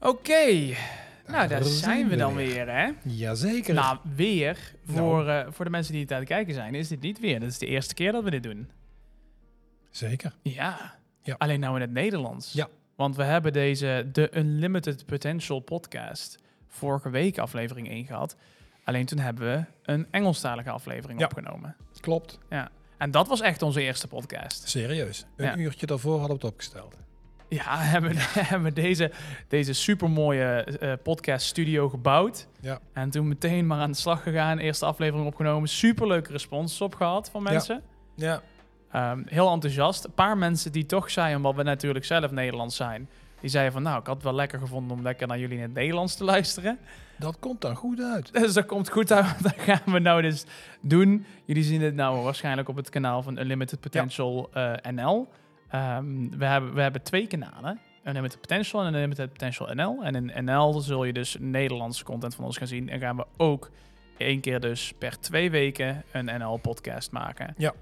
[0.00, 0.74] Oké,
[1.26, 2.68] nou daar zijn we dan weer.
[2.70, 2.90] hè?
[3.02, 3.74] Jazeker.
[3.74, 4.72] Nou, weer.
[4.84, 7.40] Voor, eh, voor de mensen die het aan het kijken zijn, is dit niet weer.
[7.40, 8.70] Dit is de eerste keer dat we dit doen.
[9.90, 10.32] Zeker.
[10.42, 10.94] Ja.
[11.22, 11.34] Ja.
[11.38, 12.52] Alleen nou in het Nederlands.
[12.52, 12.68] Ja.
[12.96, 16.38] Want we hebben deze The Unlimited Potential podcast
[16.68, 18.36] vorige week aflevering 1 gehad.
[18.84, 21.24] Alleen toen hebben we een Engelstalige aflevering Ja.
[21.26, 21.76] opgenomen.
[22.00, 22.38] Klopt.
[22.98, 24.68] En dat was echt onze eerste podcast.
[24.68, 25.26] Serieus.
[25.36, 25.56] Een Ja.
[25.56, 26.96] uurtje daarvoor hadden we het opgesteld.
[27.48, 29.10] Ja, hebben, hebben we deze,
[29.48, 32.46] deze supermooie eh podcast studio gebouwd.
[32.60, 32.78] Ja.
[32.92, 34.58] En toen meteen maar aan de slag gegaan.
[34.58, 35.68] Eerste aflevering opgenomen.
[35.68, 37.50] Superleuke responses op gehad van Ja.
[37.50, 37.82] mensen.
[38.14, 38.42] Ja.
[38.92, 40.04] Ehm, heel enthousiast.
[40.04, 43.08] Een paar mensen die toch zeiden, omdat we natuurlijk zelf Nederlands zijn.
[43.40, 45.62] Die zeiden van, nou, ik had het wel lekker gevonden om lekker naar jullie in
[45.62, 46.78] het Nederlands te luisteren.
[47.16, 48.32] Dat komt dan goed uit.
[48.42, 49.42] Dus dat komt goed uit.
[49.42, 50.44] Dat gaan we nou dus
[50.80, 51.24] doen.
[51.44, 55.28] Jullie zien het nou waarschijnlijk op het kanaal van Unlimited Potential eh, NL.
[55.68, 57.80] Ehm, we, hebben, we hebben twee kanalen.
[58.04, 60.04] Unlimited Potential en Unlimited Potential NL.
[60.04, 62.88] En in NL zul je dus Nederlandse content van ons gaan zien.
[62.88, 63.70] En gaan we ook
[64.16, 67.54] één keer dus per twee weken een NL-podcast maken.
[67.56, 67.74] Ja.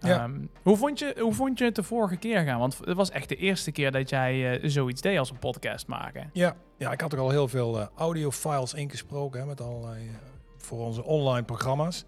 [0.00, 0.22] Ja.
[0.22, 2.58] Ehm, hoe, vond je, hoe vond je het de vorige keer gaan?
[2.58, 5.86] Want het was echt de eerste keer dat jij eh, zoiets deed als een podcast
[5.86, 6.30] maken.
[6.32, 6.56] Ja.
[6.76, 10.14] Ja, ik had ook al heel veel eh, audiofiles ingesproken hè, met allerlei eh,
[10.56, 12.04] voor onze online programma's.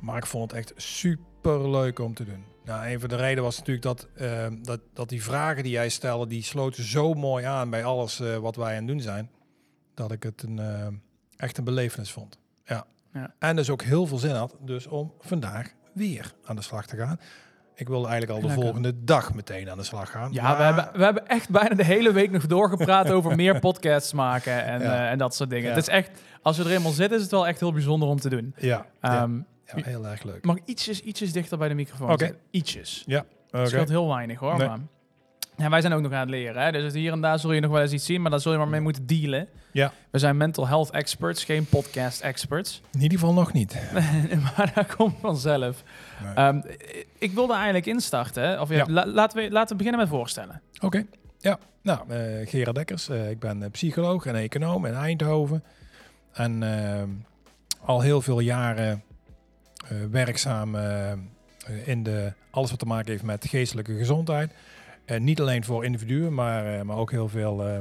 [0.00, 2.44] Maar ik vond het echt super leuk om te doen.
[2.68, 5.88] Nou, een van de redenen was natuurlijk dat, eh, dat, dat die vragen die jij
[5.88, 9.30] stelde, die sloten zo mooi aan bij alles eh, wat wij aan het doen zijn.
[9.94, 10.86] Dat ik het een, eh,
[11.36, 12.38] echt een belevenis vond.
[12.64, 12.84] Ja.
[13.12, 13.34] Ja.
[13.38, 16.96] En dus ook heel veel zin had dus om vandaag weer aan de slag te
[16.96, 17.20] gaan.
[17.74, 18.64] Ik wilde eigenlijk al de Lekker.
[18.64, 20.32] volgende dag meteen aan de slag gaan.
[20.32, 23.58] Ja, maar- we hebben, we hebben echt bijna de hele week nog doorgepraat over meer
[23.58, 25.04] podcasts maken en, Ja.
[25.04, 25.64] eh, en dat soort dingen.
[25.68, 25.74] Ja.
[25.74, 26.10] Het is echt,
[26.42, 28.54] als we er eenmaal zitten, is het wel echt heel bijzonder om te doen.
[28.56, 29.40] Ja, ja, Ehm,
[29.76, 30.44] ja, heel erg leuk.
[30.44, 32.34] Mag ik ietsjes, ietsjes dichter bij de microfoon Oké.
[32.50, 33.04] Ietsjes.
[33.06, 33.24] Oké.
[33.50, 34.56] Het scheelt heel weinig hoor.
[34.58, 34.68] Nee.
[34.68, 34.78] Maar.
[35.56, 36.62] Ja, wij zijn ook nog aan het leren.
[36.62, 36.72] Hè?
[36.72, 38.58] Dus hier en daar zul je nog wel eens iets zien, maar daar zul je
[38.58, 39.48] maar mee moeten dealen.
[39.72, 39.92] Ja.
[40.10, 42.80] We zijn mental health experts, geen podcast experts.
[42.92, 43.76] In ieder geval nog niet.
[44.56, 45.82] maar dat komt vanzelf.
[46.22, 46.34] Nee.
[46.34, 46.60] Ehm,
[47.18, 48.42] ik wilde eigenlijk instarten.
[48.42, 48.60] hè.
[48.60, 48.84] Of ja, Ja.
[48.88, 50.60] la- laten, we, laten we beginnen met voorstellen.
[50.80, 51.04] Oké.
[51.38, 53.08] Ja, nou, eh Gerard Dekkers.
[53.08, 55.64] eh, ik ben eh, psycholoog en econoom in Eindhoven.
[56.32, 57.02] En eh,
[57.84, 59.02] al heel veel jaren
[60.10, 61.12] werkzaam eh,
[61.84, 64.52] in de, alles wat te maken heeft met geestelijke gezondheid.
[65.04, 67.78] En niet alleen voor individuen, maar, eh, maar ook heel veel eh,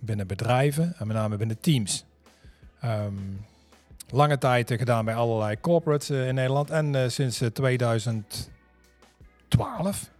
[0.00, 2.04] binnen bedrijven en met name binnen teams.
[2.80, 3.14] Ehm,
[4.10, 10.10] lange tijd eh, gedaan bij allerlei corporates eh, in Nederland en eh, sinds eh, 2012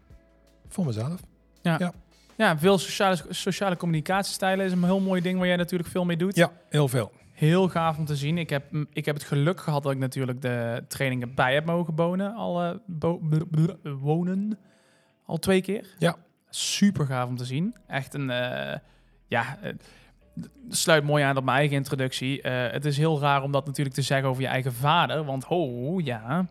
[0.69, 1.21] voor mezelf.
[2.37, 6.17] Ja, veel sociale, sociale communicatiestijlen is een heel mooi ding waar jij natuurlijk veel mee
[6.17, 6.37] doet.
[6.37, 7.13] Ja, heel veel.
[7.43, 8.39] Heel gaaf om te zien.
[8.39, 11.65] Ik heb, mm, ik heb het geluk gehad dat ik natuurlijk de trainingen bij heb
[11.65, 12.35] mogen wonen.
[12.35, 13.21] Al, bo-
[13.83, 14.59] wonen.
[15.27, 15.87] Al twee keer.
[15.99, 16.17] Ja.
[16.51, 17.77] Super gaaf om te zien.
[17.87, 18.31] Echt een...
[18.31, 18.79] eh,
[19.27, 19.73] ja, eh,
[20.69, 22.43] sluit mooi aan op mijn eigen introductie.
[22.43, 25.25] Eh, het is heel raar om dat natuurlijk te zeggen over je eigen vader.
[25.25, 26.47] Want ho, ja...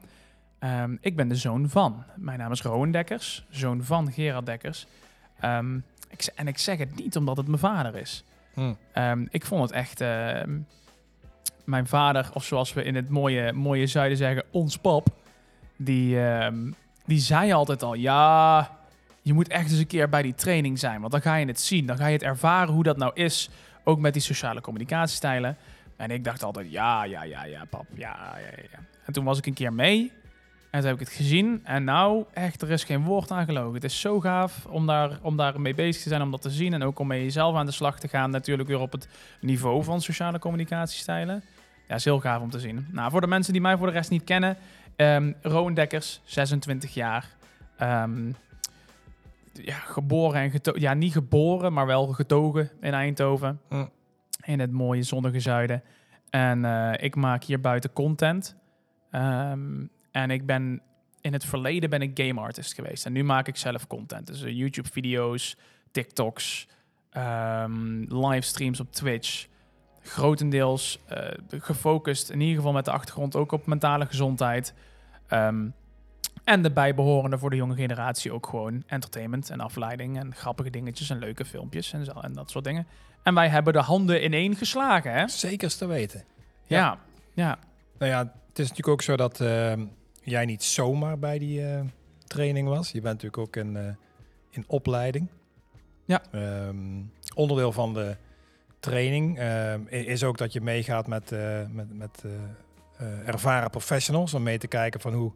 [0.60, 2.04] Ehm, ik ben de zoon van.
[2.16, 3.46] Mijn naam is Rowan Dekkers.
[3.50, 4.88] Zoon van Gerard Dekkers.
[5.40, 5.76] Ehm,
[6.10, 8.24] ik, en ik zeg het niet omdat het mijn vader is.
[8.54, 8.74] Hm.
[8.94, 10.02] Ehm, ik vond het echt.
[11.66, 15.08] Mijn vader, of zoals we in het mooie, mooie zuiden zeggen, ons pap.
[15.76, 16.72] Die, ehm,
[17.06, 18.70] die zei altijd al: Ja,
[19.22, 21.00] je moet echt eens een keer bij die training zijn.
[21.00, 21.86] Want dan ga je het zien.
[21.86, 23.50] Dan ga je het ervaren hoe dat nou is.
[23.84, 25.58] Ook met die sociale communicatiestijlen.
[25.96, 27.86] En ik dacht altijd: Ja, ja, ja, ja, pap.
[27.94, 28.80] Ja, ja, ja.
[29.06, 30.12] En toen was ik een keer mee.
[30.72, 31.62] En toen heb ik het gezien.
[31.64, 33.74] En nou, echt, er is geen woord aan gelogen.
[33.74, 36.50] Het is zo gaaf om daar, om daar mee bezig te zijn, om dat te
[36.50, 36.74] zien.
[36.74, 38.30] En ook om mee jezelf aan de slag te gaan.
[38.30, 39.08] Natuurlijk weer op het
[39.42, 41.44] niveau van sociale communicatiestijlen.
[41.88, 42.88] Ja, is heel gaaf om te zien.
[42.92, 44.58] Nou, voor de mensen die mij voor de rest niet kennen.
[44.96, 47.30] ehm Rowan Dekkers, 26 jaar.
[47.78, 48.32] Ehm,
[49.54, 50.82] ja, geboren en getogen.
[50.82, 53.60] Ja, niet geboren, maar wel getogen in Eindhoven.
[54.44, 55.84] In het mooie zonnige zuiden.
[56.30, 58.56] En eh, ik maak hier buiten content.
[59.12, 60.82] Ehm, en ik ben
[61.22, 63.06] in het verleden ben ik game artist geweest.
[63.06, 64.28] En nu maak ik zelf content.
[64.28, 65.58] Dus eh, YouTube video's,
[65.92, 66.68] TikToks,
[67.10, 69.48] ehm, livestreams op Twitch.
[70.04, 74.74] Grotendeels eh, gefocust, in ieder geval met de achtergrond ook op mentale gezondheid.
[75.28, 75.68] Ehm,
[76.44, 81.10] en de bijbehorende voor de jonge generatie ook gewoon entertainment en afleiding en grappige dingetjes
[81.10, 82.88] en leuke filmpjes en, zo, en dat soort dingen.
[83.24, 85.28] En wij hebben de handen ineen geslagen, hè?
[85.28, 86.24] Zekers te weten.
[86.68, 87.00] Ja,
[87.34, 87.60] ja.
[87.98, 89.74] Nou ja, het is natuurlijk ook zo dat eh,
[90.22, 91.82] jij niet zomaar bij die eh,
[92.28, 92.88] training was.
[92.92, 93.84] Je bent natuurlijk ook in, eh,
[94.50, 95.28] in opleiding.
[96.06, 96.22] Ja.
[96.32, 96.78] Ehm,
[97.36, 98.16] onderdeel van de
[98.80, 102.24] training eh, i- is ook dat je meegaat met, eh, met, met
[103.26, 105.32] ervaren professionals om mee te kijken van hoe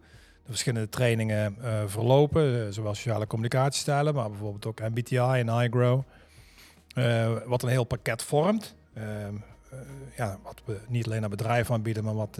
[0.45, 1.55] de verschillende trainingen
[1.85, 6.01] verlopen, eh, zowel sociale communicatiestijlen, maar bijvoorbeeld ook MBTI en iGrow.
[6.95, 8.75] eh, wat een heel pakket vormt.
[8.93, 9.35] Ehm,
[9.71, 9.77] eh,
[10.17, 12.39] ja, wat we niet alleen aan bedrijven aanbieden, maar wat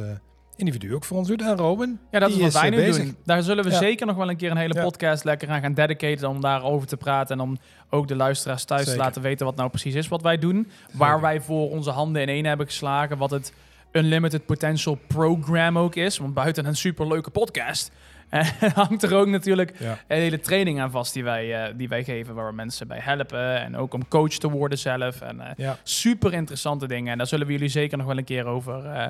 [0.56, 1.42] individu ook voor ons doet.
[1.42, 3.04] En Robin, Ja, dat die is wat wij eh, nu bezig.
[3.04, 3.16] doen.
[3.26, 3.78] Daar zullen we Ja.
[3.78, 4.84] zeker nog wel een keer een hele Ja.
[4.84, 7.36] podcast lekker aan gaan dedicaten om daarover te praten.
[7.40, 7.58] En om
[7.90, 8.98] ook de luisteraars thuis Zeker.
[8.98, 10.68] te laten weten wat nou precies is wat wij doen.
[10.94, 13.18] Waar wij voor onze handen in één hebben geslagen.
[13.18, 13.54] Wat het
[13.92, 16.18] Unlimited Potential Program ook is.
[16.18, 17.92] Want buiten een superleuke podcast
[18.30, 19.92] eh, hangt er ook natuurlijk Ja.
[20.08, 22.36] een hele training aan vast die wij, eh, die wij geven.
[22.36, 23.60] Waar we mensen bij helpen.
[23.62, 25.22] En ook om coach te worden zelf.
[25.22, 27.12] En eh, Ja, super interessante dingen.
[27.12, 29.08] En daar zullen we jullie zeker nog wel een keer over, eh,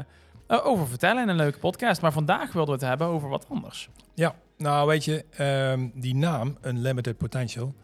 [0.48, 2.02] over vertellen in een leuke podcast.
[2.02, 3.90] Maar vandaag wilden we het hebben over wat anders.
[4.14, 7.76] Ja, nou weet je, ehm, die naam, Unlimited Potential,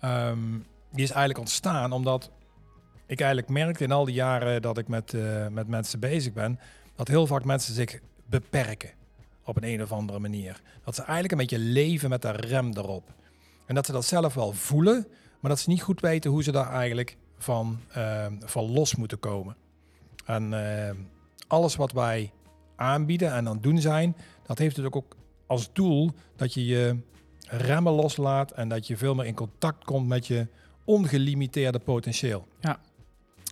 [0.00, 0.38] ehm,
[0.90, 2.30] die is eigenlijk ontstaan omdat
[3.06, 6.58] ik eigenlijk merkte in al die jaren dat ik met, eh, met mensen bezig ben,
[6.94, 8.90] dat heel vaak mensen zich beperken
[9.44, 10.60] op een, een of andere manier.
[10.84, 13.14] Dat ze eigenlijk een beetje leven met een rem erop.
[13.66, 15.06] En dat ze dat zelf wel voelen,
[15.40, 19.18] maar dat ze niet goed weten hoe ze daar eigenlijk van, ehm, van los moeten
[19.18, 19.56] komen.
[20.24, 20.96] En ehm,
[21.52, 22.32] alles wat wij
[22.76, 24.16] aanbieden en aan het doen zijn,
[24.46, 25.16] dat heeft het ook,
[25.46, 26.96] als doel dat je je
[27.48, 30.46] remmen loslaat en dat je veel meer in contact komt met je
[30.84, 32.46] ongelimiteerde potentieel.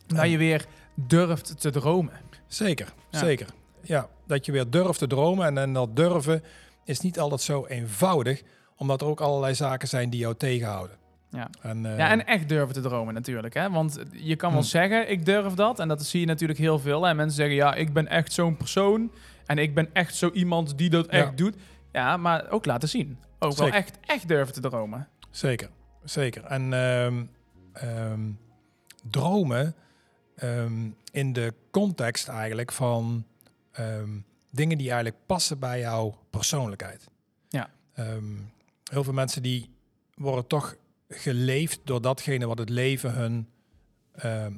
[0.07, 2.13] Dat je weer durft te dromen.
[2.47, 3.19] Zeker, Ja.
[3.19, 3.47] zeker.
[3.83, 6.43] Ja, dat je weer durft te dromen en, en dat durven
[6.85, 8.43] is niet altijd zo eenvoudig,
[8.77, 10.97] omdat er ook allerlei zaken zijn die jou tegenhouden.
[11.31, 11.51] Ja.
[11.63, 13.55] En, eh, Ja, en echt durven te dromen natuurlijk.
[13.55, 13.71] Hè?
[13.71, 14.67] Want je kan wel Hm.
[14.67, 15.79] zeggen, ik durf dat.
[15.79, 17.09] En dat zie je natuurlijk heel veel.
[17.09, 19.13] En mensen zeggen, ja, ik ben echt zo'n persoon.
[19.47, 21.35] En ik ben echt zo iemand die dat echt Ja.
[21.37, 21.57] doet.
[21.93, 23.19] Ja, maar ook laten zien.
[23.39, 25.09] Ook wel echt, echt durven te dromen.
[25.31, 25.71] Zeker,
[26.05, 26.45] zeker.
[26.45, 27.25] En ehm,
[27.73, 28.31] ehm,
[29.11, 29.75] dromen
[30.37, 33.25] ehm, in de context eigenlijk van
[34.51, 37.09] dingen die eigenlijk passen bij jouw persoonlijkheid.
[37.49, 37.71] Ja.
[38.91, 39.71] Heel veel mensen die
[40.15, 40.77] worden toch
[41.11, 43.49] geleefd door datgene wat het leven hun
[44.13, 44.53] ehm,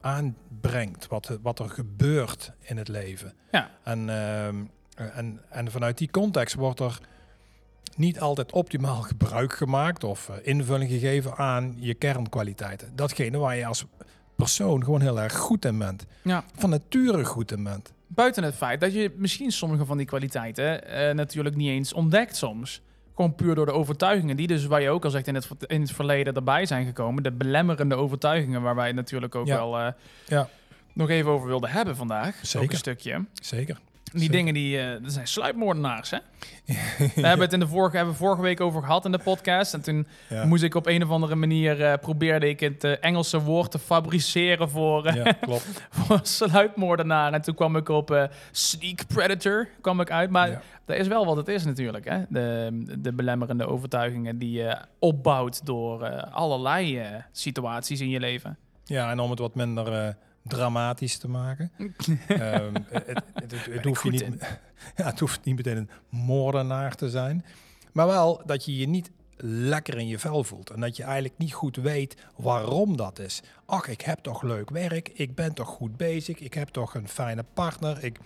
[0.00, 3.34] aanbrengt, wat, wat er gebeurt in het leven.
[3.52, 3.70] Ja.
[3.82, 4.56] En, ehm,
[4.94, 7.00] en, en vanuit die context wordt er
[7.96, 12.96] niet altijd optimaal gebruik gemaakt of eh, invulling gegeven aan je kernkwaliteiten.
[12.96, 13.84] Datgene waar je als
[14.36, 16.06] persoon gewoon heel erg goed in bent.
[16.22, 16.44] Ja.
[16.54, 17.92] Van nature goed in bent.
[18.06, 22.36] Buiten het feit dat je misschien sommige van die kwaliteiten eh, natuurlijk niet eens ontdekt
[22.36, 22.82] soms.
[23.18, 25.80] Gewoon puur door de overtuigingen die dus, waar je ook al zegt, in het, in
[25.80, 27.22] het verleden erbij zijn gekomen.
[27.22, 29.54] De belemmerende overtuigingen waar wij het natuurlijk ook Ja.
[29.56, 29.92] wel eh,
[30.26, 30.48] Ja.
[30.92, 32.26] nog even over wilden hebben vandaag.
[32.28, 32.70] Ook Zeker.
[32.70, 33.24] een stukje.
[33.32, 33.78] Zeker.
[34.12, 34.36] Die Zeker.
[34.36, 36.18] dingen die, eh dat zijn sluipmoordenaars, hè?
[37.14, 39.74] We hebben het in de vorige, hebben we vorige week over gehad in de podcast.
[39.74, 40.44] En toen Ja.
[40.44, 43.78] moest ik op een of andere manier, eh, probeerde ik het eh, Engelse woord te
[43.78, 45.86] fabriceren voor, Ja, klopt.
[45.90, 47.32] voor sluipmoordenaar.
[47.32, 50.30] En toen kwam ik op sneak predator, kwam ik uit.
[50.30, 50.60] Maar Ja.
[50.84, 52.22] dat is wel wat het is natuurlijk, hè?
[52.28, 52.68] De,
[52.98, 57.02] de belemmerende overtuigingen die je opbouwt door allerlei
[57.32, 58.56] situaties in je leven.
[58.84, 60.16] Ja, en om het wat minder
[60.48, 61.72] dramatisch te maken.
[62.28, 64.20] Ehm, het, het, het, het ik hoeft niet,
[64.96, 67.44] ja, het hoeft niet meteen een moordenaar te zijn.
[67.92, 69.10] Maar wel dat je je niet
[69.40, 70.70] lekker in je vel voelt.
[70.70, 73.42] En dat je eigenlijk niet goed weet waarom dat is.
[73.66, 75.08] Ach, ik heb toch leuk werk.
[75.08, 76.38] Ik ben toch goed bezig.
[76.38, 78.04] Ik heb toch een fijne partner.
[78.04, 78.18] Ik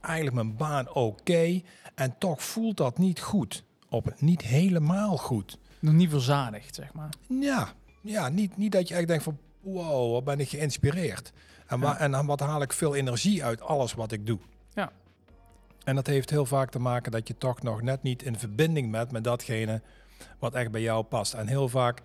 [0.00, 1.60] eigenlijk mijn baan oké.
[1.94, 3.64] En toch voelt dat niet goed.
[3.88, 5.58] Op, niet helemaal goed.
[5.78, 7.12] Nog niet verzadigd, zeg maar.
[7.28, 9.38] Ja, ja niet, niet dat je echt denkt van...
[9.60, 11.32] Wow, wat ben ik geïnspireerd.
[11.66, 11.98] En, Ja.
[11.98, 14.38] en wat haal ik veel energie uit alles wat ik doe.
[14.74, 14.92] Ja.
[15.84, 18.90] En dat heeft heel vaak te maken dat je toch nog net niet in verbinding
[18.92, 19.80] bent met datgene
[20.38, 21.34] wat echt bij jou past.
[21.34, 22.02] En heel vaak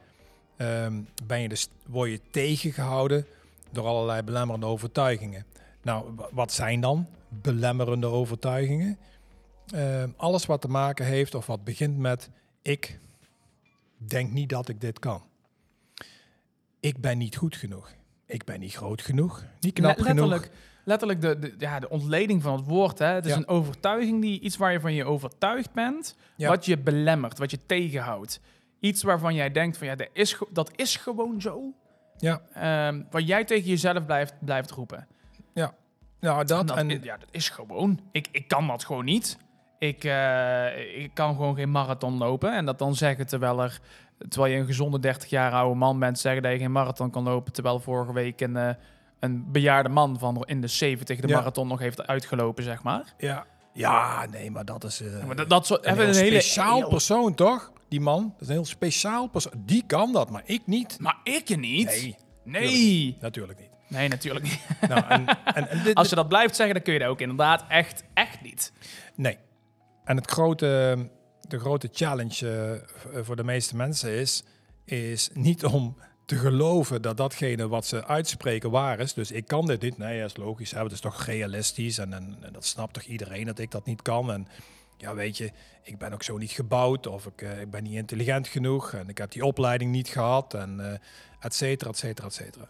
[0.57, 3.25] ehm, ben je dus, word je tegengehouden
[3.71, 5.45] door allerlei belemmerende overtuigingen.
[5.81, 8.97] Nou, wa- wat zijn dan belemmerende overtuigingen?
[9.73, 12.29] Ehm, alles wat te maken heeft of wat begint met
[12.61, 12.99] ik
[13.97, 15.23] denk niet dat ik dit kan.
[16.79, 17.91] Ik ben niet goed genoeg.
[18.31, 19.43] Ik ben niet groot genoeg.
[19.59, 20.29] Niet knap Le- genoeg.
[20.29, 20.51] letterlijk,
[20.85, 22.99] letterlijk de, de, ja, de ontleding van het woord.
[22.99, 23.05] Hè?
[23.05, 23.37] Het is Ja.
[23.37, 26.49] een overtuiging, die, iets waar je van je overtuigd bent, Ja.
[26.49, 28.39] wat je belemmert, wat je tegenhoudt.
[28.79, 31.73] Iets waarvan jij denkt van ja, dat is, dat is gewoon zo.
[32.17, 35.07] Ja, Ehm waar jij tegen jezelf blijft, blijft roepen.
[36.19, 36.67] nou dat.
[36.67, 37.99] dat, en, ja, dat is gewoon.
[38.11, 39.37] Ik, ik kan dat gewoon niet.
[39.79, 42.53] Ik, eh, ik kan gewoon geen marathon lopen.
[42.55, 43.79] En dat dan zeggen terwijl er...
[44.29, 47.23] Terwijl je een gezonde 30 jaar oude man bent, zeggen dat je geen marathon kan
[47.23, 47.53] lopen.
[47.53, 48.69] Terwijl vorige week een, eh,
[49.19, 51.35] een bejaarde man van in de 70 de Ja.
[51.35, 53.13] marathon nog heeft uitgelopen, zeg maar.
[53.17, 56.41] ja, ja, nee, maar dat is eh, Maar dat, dat soort, een, heel een hele
[56.41, 57.71] speciaal heel- persoon, toch?
[57.89, 59.51] Die man, dat is een heel speciaal persoon.
[59.65, 60.97] Die kan dat, maar ik niet.
[60.99, 61.85] Maar ik niet.
[61.87, 63.17] Nee, Nee.
[63.21, 63.69] natuurlijk niet.
[63.87, 64.59] Nee, natuurlijk niet.
[64.89, 67.21] Nou, en, en, en dit, Als je dat blijft zeggen, dan kun je dat ook
[67.21, 68.71] inderdaad echt, echt niet.
[69.15, 69.37] Nee.
[70.03, 70.97] En het grote,
[71.51, 74.43] de grote challenge eh, v- voor de meeste mensen is,
[74.85, 79.13] is niet om te geloven dat datgene wat ze uitspreken waar is.
[79.13, 79.97] Dus ik kan dit niet.
[79.97, 80.71] Nee, dat is logisch.
[80.71, 81.97] Het is toch realistisch.
[81.97, 84.31] En, en, dat snapt toch iedereen dat ik dat niet kan.
[84.31, 84.47] En
[84.97, 85.51] ja, weet je,
[85.83, 87.07] ik ben ook zo niet gebouwd.
[87.07, 88.93] Of ik, eh, ik ben niet intelligent genoeg.
[88.93, 90.53] En ik heb die opleiding niet gehad.
[90.53, 90.99] En eh
[91.39, 92.67] et cetera, et cetera, et cetera.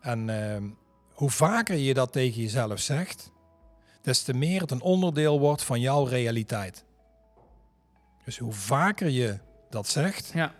[0.00, 0.64] En ehm,
[1.12, 3.30] hoe vaker je dat tegen jezelf zegt,
[4.02, 6.84] des te meer het een onderdeel wordt van jouw realiteit.
[8.24, 9.38] Dus hoe vaker je
[9.70, 10.52] dat zegt, Ja.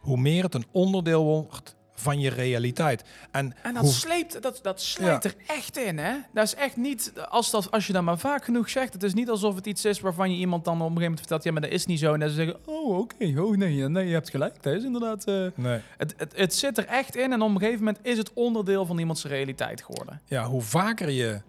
[0.00, 3.04] hoe meer het een onderdeel wordt van je realiteit.
[3.30, 5.30] En, En dat hoe- sleept, dat, dat slijt Ja.
[5.30, 6.14] er echt in, hè?
[6.32, 9.14] Dat is echt niet, als, dat, als je dat maar vaak genoeg zegt, het is
[9.14, 11.52] niet alsof het iets is waarvan je iemand dan op een gegeven moment vertelt, ja,
[11.52, 12.12] maar dat is niet zo.
[12.14, 15.24] En dan ze zeggen, oh, oké, oh, nee, nee, je hebt gelijk, dat is inderdaad...
[15.24, 15.80] eh, nee.
[15.96, 18.86] het, het, het zit er echt in en op een gegeven moment is het onderdeel
[18.86, 20.20] van iemands realiteit geworden.
[20.24, 21.40] ja, hoe vaker je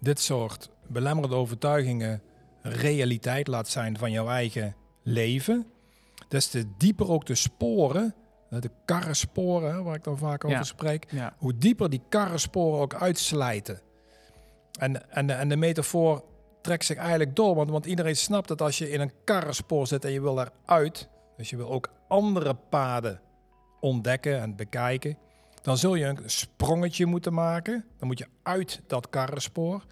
[0.00, 2.22] dit soort belemmerende overtuigingen
[2.62, 5.66] realiteit laat zijn van jouw eigen leven,
[6.28, 8.14] des te dieper ook de sporen,
[8.50, 10.64] de karrensporen, waar ik dan vaak over Ja.
[10.64, 11.34] spreek, Ja.
[11.38, 13.80] hoe dieper die karrensporen ook uitslijten.
[14.78, 16.24] En, en, de, en de metafoor
[16.62, 20.04] trekt zich eigenlijk door, want, want iedereen snapt dat als je in een karrenspoor zit
[20.04, 23.20] en je wil eruit, dus je wil ook andere paden
[23.80, 25.18] ontdekken en bekijken,
[25.62, 27.84] dan zul je een sprongetje moeten maken.
[27.98, 29.84] Dan moet je uit dat karrenspoor.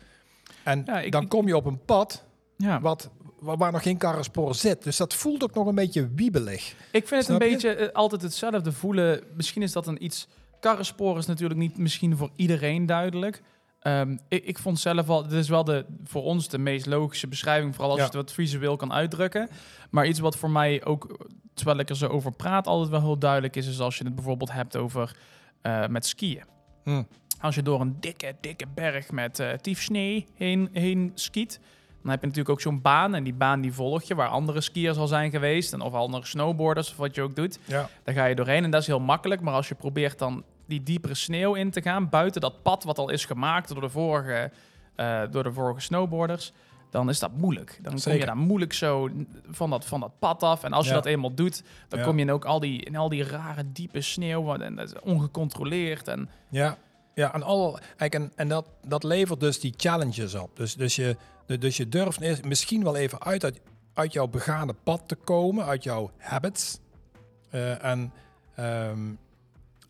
[0.64, 2.24] En Ja, ik- dan kom je op een pad
[2.56, 2.80] Ja.
[2.80, 3.10] wat,
[3.40, 4.82] waar, nog geen karrenspoor zit.
[4.82, 6.74] Dus dat voelt ook nog een beetje wiebelig.
[6.92, 7.52] Ik vind het een je?
[7.52, 9.20] beetje eh, altijd hetzelfde voelen.
[9.34, 10.28] Misschien is dat een iets...
[10.60, 13.42] Karrenspoor is natuurlijk niet misschien voor iedereen duidelijk.
[13.80, 15.22] Ehm, ik, ik vond zelf al...
[15.22, 17.74] Dit is wel de, voor ons de meest logische beschrijving.
[17.74, 18.06] Vooral als Ja.
[18.06, 19.48] je het wat visueel kan uitdrukken.
[19.90, 22.66] Maar iets wat voor mij ook, terwijl ik er zo over praat...
[22.66, 23.66] altijd wel heel duidelijk is...
[23.66, 25.16] is als je het bijvoorbeeld hebt over
[25.62, 26.44] eh, met skiën.
[26.84, 27.02] Hm.
[27.40, 31.60] Als je door een dikke, dikke berg met eh tief sneeuw heen, heen skiet...
[32.06, 33.14] Dan heb je natuurlijk ook zo'n baan.
[33.14, 35.72] En die baan die volg je waar andere skiers al zijn geweest.
[35.72, 37.58] En of andere snowboarders of wat je ook doet.
[37.64, 37.88] Ja.
[38.04, 39.40] Daar ga je doorheen en dat is heel makkelijk.
[39.40, 42.98] Maar als je probeert dan die diepere sneeuw in te gaan, buiten dat pad wat
[42.98, 44.50] al is gemaakt door de vorige,
[44.94, 46.52] eh, door de vorige snowboarders,
[46.90, 47.78] dan is dat moeilijk.
[47.82, 49.10] Dan kom je daar moeilijk zo
[49.50, 50.64] van dat, van dat pad af.
[50.64, 52.04] En als je dat eenmaal doet, dan Ja.
[52.04, 54.54] kom je in ook al die, in al die rare diepe sneeuw.
[54.54, 56.08] En dat is ongecontroleerd.
[56.08, 56.76] En Ja,
[57.16, 60.56] ja en, al, en, en dat, dat levert dus die challenges op.
[60.56, 61.16] Dus, dus, je,
[61.58, 63.60] dus je durft misschien wel even uit, uit,
[63.94, 66.78] uit jouw begane pad te komen, uit jouw habits.
[67.50, 68.12] Eh, en,
[68.54, 69.12] ehm,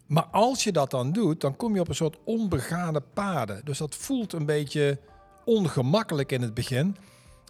[0.06, 3.64] maar als je dat dan doet, dan kom je op een soort onbegane paden.
[3.64, 4.98] Dus dat voelt een beetje
[5.44, 6.96] ongemakkelijk in het begin.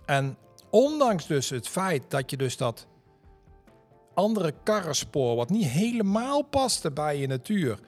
[0.06, 0.36] En
[0.70, 2.86] ondanks dus het feit dat je dus dat
[4.14, 7.78] andere karrenspoor, wat niet helemaal paste bij je natuur,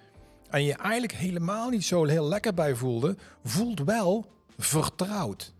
[0.50, 4.26] en je eigenlijk helemaal niet zo heel lekker bij voelde, voelt wel
[4.58, 5.52] vertrouwd.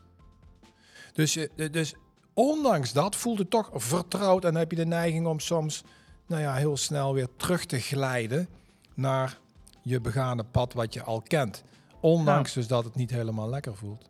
[1.12, 1.94] Dus, je- dus
[2.34, 5.82] ondanks dat voelt het toch vertrouwd en heb je de neiging om soms
[6.26, 8.48] nou ja, heel snel weer terug te glijden
[8.94, 9.38] naar
[9.82, 11.62] je begane pad wat je al kent.
[12.00, 14.04] Ondanks dus dat het niet helemaal lekker voelt.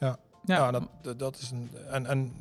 [0.00, 2.32] Ja, ja, dat, dat, dat is een, en, en,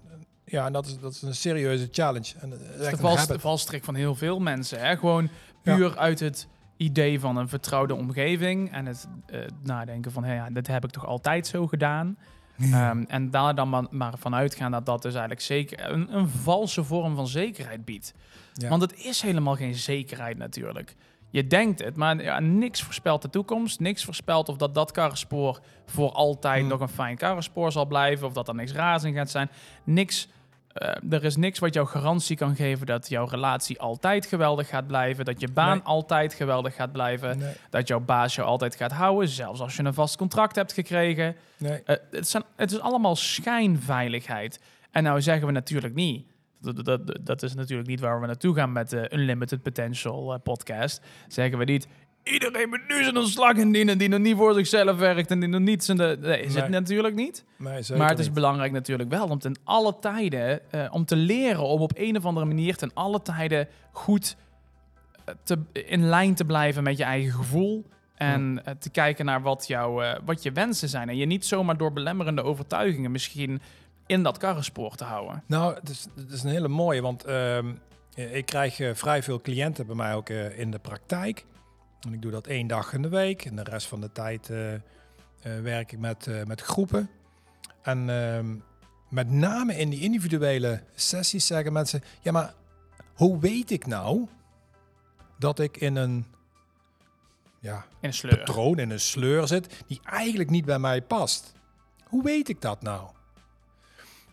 [0.45, 2.33] ja, en dat, is, dat is een serieuze challenge.
[2.39, 4.79] En, dat is dat is de, valstrik van heel veel mensen.
[4.79, 4.97] Hè?
[4.97, 5.29] Gewoon
[5.63, 5.75] Ja.
[5.75, 6.47] puur uit het
[6.83, 8.71] idee van een vertrouwde omgeving.
[8.71, 12.17] En het eh, nadenken van, hé, ja, dit heb ik toch altijd zo gedaan.
[12.59, 16.27] Ehm, en daar dan maar, maar vanuit gaan dat dat dus eigenlijk zeker een, een
[16.27, 18.13] valse vorm van zekerheid biedt.
[18.53, 18.69] Ja.
[18.69, 20.95] Want het is helemaal geen zekerheid natuurlijk.
[21.29, 23.79] Je denkt het, maar ja, niks voorspelt de toekomst.
[23.79, 26.69] Niks voorspelt of dat dat karrenspoor voor altijd Hmm.
[26.69, 28.27] nog een fijn karrenspoor zal blijven.
[28.27, 29.49] Of dat er niks raars in gaat zijn.
[29.83, 30.27] Niks,
[30.73, 34.87] eh, er is niks wat jou garantie kan geven dat jouw relatie altijd geweldig gaat
[34.87, 35.25] blijven.
[35.25, 35.85] Dat je baan Nee.
[35.85, 37.37] altijd geweldig gaat blijven.
[37.37, 39.29] Nee, Dat jouw baas jou altijd gaat houden.
[39.29, 41.35] Zelfs als je een vast contract hebt gekregen.
[41.57, 41.81] nee.
[41.83, 44.59] Eh, het, zijn, het is allemaal schijnveiligheid.
[44.91, 46.25] En nou zeggen we natuurlijk niet.
[46.61, 50.39] Dat, dat, dat is natuurlijk niet waar we naartoe gaan met de Unlimited Potential eh,
[50.43, 51.01] podcast.
[51.27, 51.87] Zeggen we niet.
[52.23, 55.61] Iedereen moet nu zijn ontslag indienen die nog niet voor zichzelf werkt en die nog
[55.61, 55.97] niet zijn.
[55.97, 57.45] De, nee, is het natuurlijk niet.
[57.57, 58.33] nee maar het is niet.
[58.33, 62.25] belangrijk natuurlijk wel om ten alle tijden eh, om te leren om op een of
[62.25, 64.35] andere manier ten alle tijden goed
[65.25, 67.85] eh, te, in lijn te blijven met je eigen gevoel.
[68.15, 71.09] En eh, te kijken naar wat, jouw, wat je wensen zijn.
[71.09, 73.61] En je niet zomaar door belemmerende overtuigingen misschien
[74.05, 75.43] in dat karrenspoor te houden.
[75.47, 77.73] Nou, het is, het is een hele mooie, want ehm,
[78.15, 81.45] ik krijg vrij veel cliënten bij mij ook in de praktijk.
[82.05, 83.45] En ik doe dat één dag in de week.
[83.45, 84.81] En de rest van de tijd eh, eh,
[85.41, 87.09] werk ik met, eh, met groepen.
[87.81, 88.55] En ehm,
[89.09, 92.03] met name in die individuele sessies zeggen mensen...
[92.21, 92.53] Ja, maar
[93.13, 94.27] hoe weet ik nou
[95.39, 96.25] dat ik in een
[97.59, 98.37] ja, In een sleur.
[98.37, 99.83] patroon, in een sleur zit...
[99.87, 101.53] die eigenlijk niet bij mij past?
[102.03, 103.09] Hoe weet ik dat nou?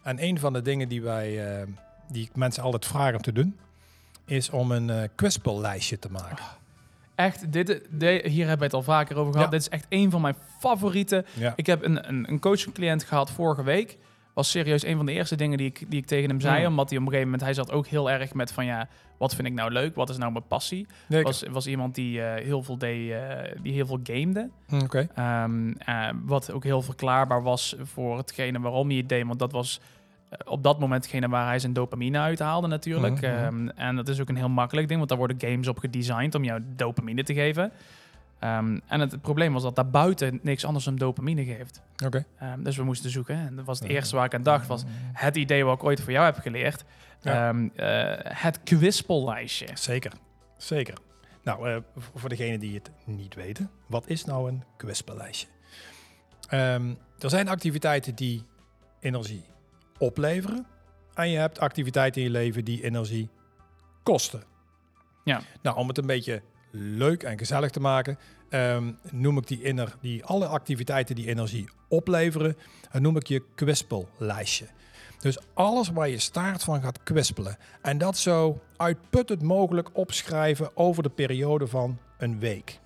[0.02, 1.66] En een van de dingen die, wij,
[2.08, 3.58] die ik mensen altijd vraag om te doen...
[4.24, 6.59] is om een kwispellijstje te maken.
[7.20, 7.68] Echt, dit,
[8.22, 9.46] hier hebben we het al vaker over gehad.
[9.46, 9.52] Ja.
[9.52, 11.26] Dit is echt een van mijn favorieten.
[11.32, 11.52] Ja.
[11.56, 13.98] Ik heb een, een, een coaching-cliënt gehad vorige week.
[14.34, 16.66] Was serieus een van de eerste dingen die ik, die ik tegen hem zei.
[16.66, 19.34] Omdat hij op een gegeven moment, hij zat ook heel erg met van ja, wat
[19.34, 19.94] vind ik nou leuk?
[19.94, 20.86] Wat is nou mijn passie?
[21.08, 24.48] Was, was iemand die eh, heel veel deed, eh, die heel veel gamede.
[24.68, 25.08] Hm, Oké.
[25.14, 29.26] Ehm, eh, wat ook heel verklaarbaar was voor hetgene waarom hij het deed.
[29.26, 29.80] Want dat was
[30.44, 33.20] op dat moment hetgene waar hij zijn dopamine uithaalde natuurlijk.
[33.20, 33.44] Mhm, mhm.
[33.44, 36.34] Ehm, en dat is ook een heel makkelijk ding, want daar worden games op gedesigned
[36.34, 37.72] om jou dopamine te geven.
[38.38, 41.82] Ehm, en het, probleem was dat daarbuiten niks anders hem dopamine geeft.
[42.04, 42.24] Oké.
[42.38, 43.36] Ehm, dus we moesten zoeken.
[43.36, 43.94] En dat was het Ja.
[43.94, 46.84] eerste waar ik aan dacht, was het idee wat ik ooit voor jou heb geleerd.
[47.20, 47.54] Ja.
[47.74, 49.66] Eh, het kwispellijstje.
[49.74, 50.12] Zeker,
[50.56, 50.94] zeker.
[51.42, 51.76] Nou, eh,
[52.14, 55.46] voor degenen die het niet weten, wat is nou een kwispellijstje?
[57.18, 58.44] Er zijn activiteiten die
[59.00, 59.44] energie
[60.00, 60.66] opleveren.
[61.14, 63.28] En je hebt activiteiten in je leven die energie
[64.02, 64.42] kosten.
[65.24, 65.40] Ja.
[65.62, 69.96] Nou, om het een beetje leuk en gezellig te maken, ehm, noem ik die, inner,
[70.00, 72.56] die alle activiteiten die energie opleveren,
[72.92, 74.66] dan noem ik je kwispellijstje.
[75.18, 77.56] Dus alles waar je staart van gaat kwispelen.
[77.82, 82.80] En dat zo uitputtend mogelijk opschrijven over de periode van een week.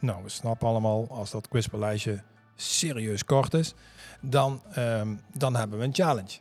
[0.00, 2.22] Nou, we snappen allemaal, als dat kwispellijstje
[2.60, 3.74] serieus kort is,
[4.20, 6.38] dan, ehm, dan hebben we een challenge.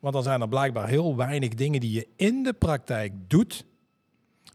[0.00, 3.64] Want dan zijn er blijkbaar heel weinig dingen die je in de praktijk doet,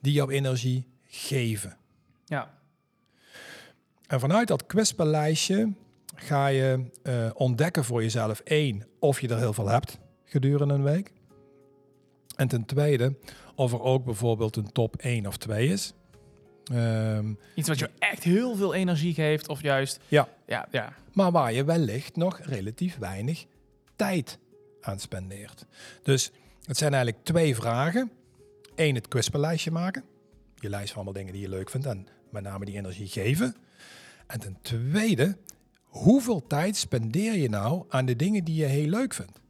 [0.01, 1.77] die jouw energie geven.
[2.25, 2.53] Ja.
[4.07, 5.73] En vanuit dat kwispellijstje
[6.15, 10.83] ga je eh, ontdekken voor jezelf één, of je er heel veel hebt gedurende een
[10.83, 11.13] week.
[12.35, 13.15] En ten tweede,
[13.55, 15.93] of er ook bijvoorbeeld een top 1 of 2 is.
[16.71, 19.99] Ehm, Iets wat je echt heel veel energie geeft, of juist...
[20.07, 20.27] Ja.
[20.45, 20.93] Ja, ja.
[21.13, 23.45] maar waar je wellicht nog relatief weinig
[23.95, 24.39] tijd
[24.81, 25.65] aan spendeert.
[26.03, 26.31] Dus
[26.65, 28.11] het zijn eigenlijk twee vragen.
[28.75, 30.03] Eén, het kwispellijstje maken.
[30.55, 33.55] Je lijst van allemaal dingen die je leuk vindt en met name die energie geven.
[34.27, 35.37] En ten tweede,
[35.83, 39.41] hoeveel tijd spendeer je nou aan de dingen die je heel leuk vindt?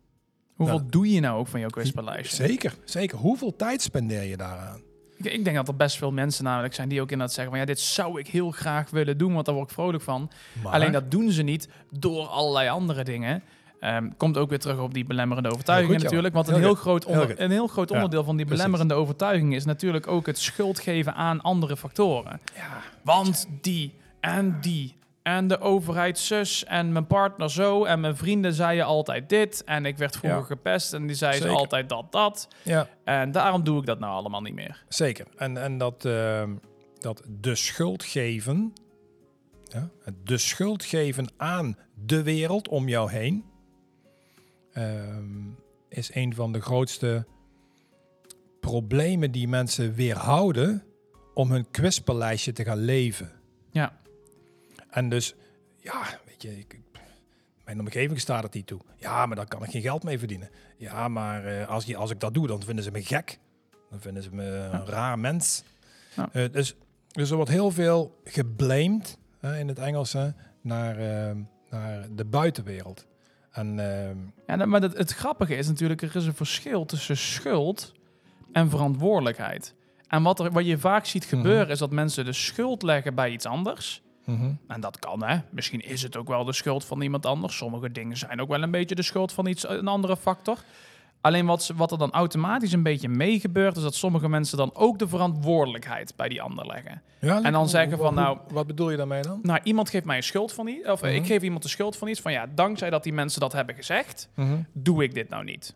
[0.55, 2.35] Hoeveel Nou, doe je nou ook van jouw kwispellijstje?
[2.35, 3.17] Zeker, zeker.
[3.17, 4.81] Hoeveel tijd spendeer je daaraan?
[5.17, 7.61] Ik, ik denk dat er best veel mensen namelijk zijn die ook inderdaad zeggen van
[7.61, 10.31] ja, dit zou ik heel graag willen doen, want daar word ik vrolijk van.
[10.63, 13.43] Maar, Alleen dat doen ze niet door allerlei andere dingen.
[13.79, 16.33] Ehm, komt ook weer terug op die belemmerende overtuigingen goed, natuurlijk.
[16.33, 18.63] Want een Heel groot, onder, een heel groot Ja, onderdeel van die precies.
[18.63, 22.39] belemmerende overtuiging is natuurlijk ook het schuld geven aan andere factoren.
[22.55, 28.15] Ja, Want die en die en de overheid zus en mijn partner zo en mijn
[28.15, 30.45] vrienden zeiden altijd dit en ik werd vroeger Ja.
[30.45, 34.41] gepest en die zeiden altijd dat dat ja en daarom doe ik dat nou allemaal
[34.41, 34.83] niet meer.
[34.87, 35.25] zeker.
[35.37, 36.55] En, en dat, ehm,
[36.99, 38.73] dat de schuld geven,
[39.63, 39.89] ja,
[40.23, 43.43] de schuld geven aan de wereld om jou heen,
[44.73, 45.49] ehm,
[45.89, 47.25] is een van de grootste
[48.59, 50.83] problemen die mensen weerhouden
[51.33, 53.31] om hun kwispellijstje te gaan leven.
[53.71, 54.03] Ja.
[54.95, 55.35] En dus,
[55.77, 56.79] ja, weet je, ik,
[57.65, 58.79] mijn omgeving staat het niet toe.
[58.97, 60.49] Ja, maar daar kan ik geen geld mee verdienen.
[60.77, 63.39] Ja, maar eh, als, je, als ik dat doe, dan vinden ze me gek.
[63.89, 65.63] Dan vinden ze me een raar mens.
[66.15, 66.29] Ja.
[66.31, 66.75] Eh, dus,
[67.11, 70.15] dus er wordt heel veel geblamed in het Engels
[70.61, 71.35] naar, eh,
[71.69, 73.05] naar de buitenwereld.
[73.51, 74.17] En ehm,
[74.59, 77.93] Ja, maar het, het grappige is natuurlijk, er is een verschil tussen schuld
[78.51, 79.73] en verantwoordelijkheid.
[80.07, 81.35] En wat, er, wat je vaak ziet Mhm.
[81.35, 84.01] gebeuren, is dat mensen de schuld leggen bij iets anders.
[84.25, 85.37] Mhm, En dat kan, hè.
[85.49, 87.57] Misschien is het ook wel de schuld van iemand anders.
[87.57, 90.57] Sommige dingen zijn ook wel een beetje de schuld van iets, een andere factor.
[91.21, 94.71] Alleen wat, wat er dan automatisch een beetje mee gebeurt, is dat sommige mensen dan
[94.75, 97.01] ook de verantwoordelijkheid bij die ander leggen.
[97.19, 99.39] ja, En dan zeggen van, nou- Wat bedoel je daarmee dan?
[99.43, 101.19] Nou, iemand geeft mij een schuld van iets, of eh, Mhm.
[101.19, 103.75] ik geef iemand de schuld van iets, van ja, dankzij dat die mensen dat hebben
[103.75, 105.75] gezegd, Mhm, doe ik dit nou niet.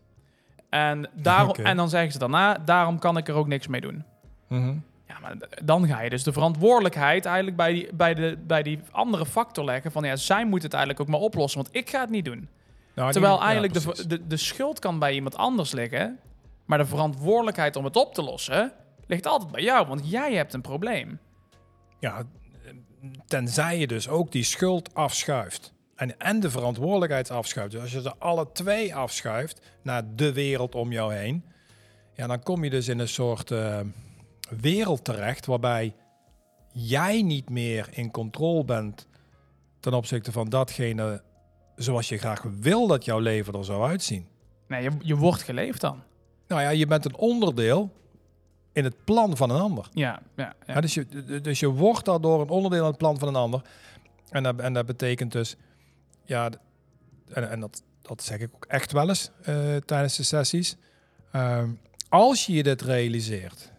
[0.70, 4.04] En, daarom, en dan zeggen ze daarna, daarom kan ik er ook niks mee doen.
[4.48, 4.74] mhm.
[5.10, 8.80] Ja, maar dan ga je dus de verantwoordelijkheid eigenlijk bij die, bij de, bij die
[8.92, 9.92] andere factor leggen.
[9.92, 12.50] Van ja, zij moet het eigenlijk ook maar oplossen, want ik ga het niet doen.
[12.96, 16.20] Nou, Terwijl die- ja, eigenlijk de, de, de schuld kan bij iemand anders liggen.
[16.66, 18.72] Maar de verantwoordelijkheid om het op te lossen
[19.08, 21.20] ligt altijd bij jou, want jij hebt een probleem.
[22.00, 22.24] Ja,
[23.28, 25.74] tenzij je dus ook die schuld afschuift.
[25.96, 27.72] En, en de verantwoordelijkheid afschuift.
[27.72, 31.44] Dus als je ze alle twee afschuift naar de wereld om jou heen.
[32.14, 33.80] Ja, dan kom je dus in een soort eh,
[34.62, 35.96] wereld terecht waarbij
[36.72, 39.08] jij niet meer in controle bent
[39.80, 41.22] ten opzichte van datgene
[41.76, 44.28] zoals je graag wil dat jouw leven er zou uitzien.
[44.68, 46.04] Nee, je, je wordt geleefd dan.
[46.48, 47.92] Nou ja, je bent een onderdeel
[48.74, 49.90] in het plan van een ander.
[49.94, 50.74] Ja, ja, ja.
[50.74, 51.06] Ja, dus, je,
[51.42, 53.62] dus je wordt daardoor een onderdeel aan het plan van een ander.
[54.30, 55.56] En dat, en dat betekent dus,
[56.24, 56.50] ja,
[57.30, 60.76] en, en dat, dat zeg ik ook echt wel eens eh, tijdens de sessies.
[61.32, 61.70] Ehm,
[62.10, 63.72] als je je dit realiseert,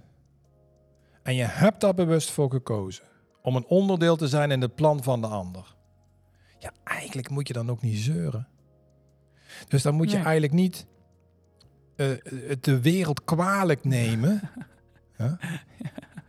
[1.23, 3.05] En je hebt daar bewust voor gekozen.
[3.43, 5.77] Om een onderdeel te zijn in het plan van de ander.
[6.59, 8.49] Ja, eigenlijk moet je dan ook niet zeuren.
[9.69, 10.87] Dus dan moet je eigenlijk niet
[12.47, 14.41] het de wereld kwalijk nemen.
[15.17, 15.33] Huh?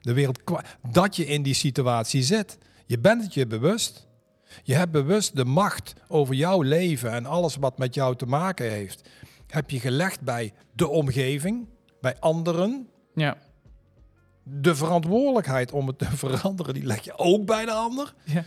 [0.01, 0.39] De wereld
[0.91, 2.57] dat je in die situatie zit.
[2.85, 4.07] Je bent het je bewust.
[4.63, 8.69] Je hebt bewust de macht over jouw leven en alles wat met jou te maken
[8.69, 9.09] heeft.
[9.47, 11.67] Heb je gelegd bij de omgeving,
[12.01, 12.87] bij anderen.
[13.13, 13.37] Ja.
[14.43, 18.13] De verantwoordelijkheid om het te veranderen, die leg je ook bij de ander.
[18.23, 18.43] Ja.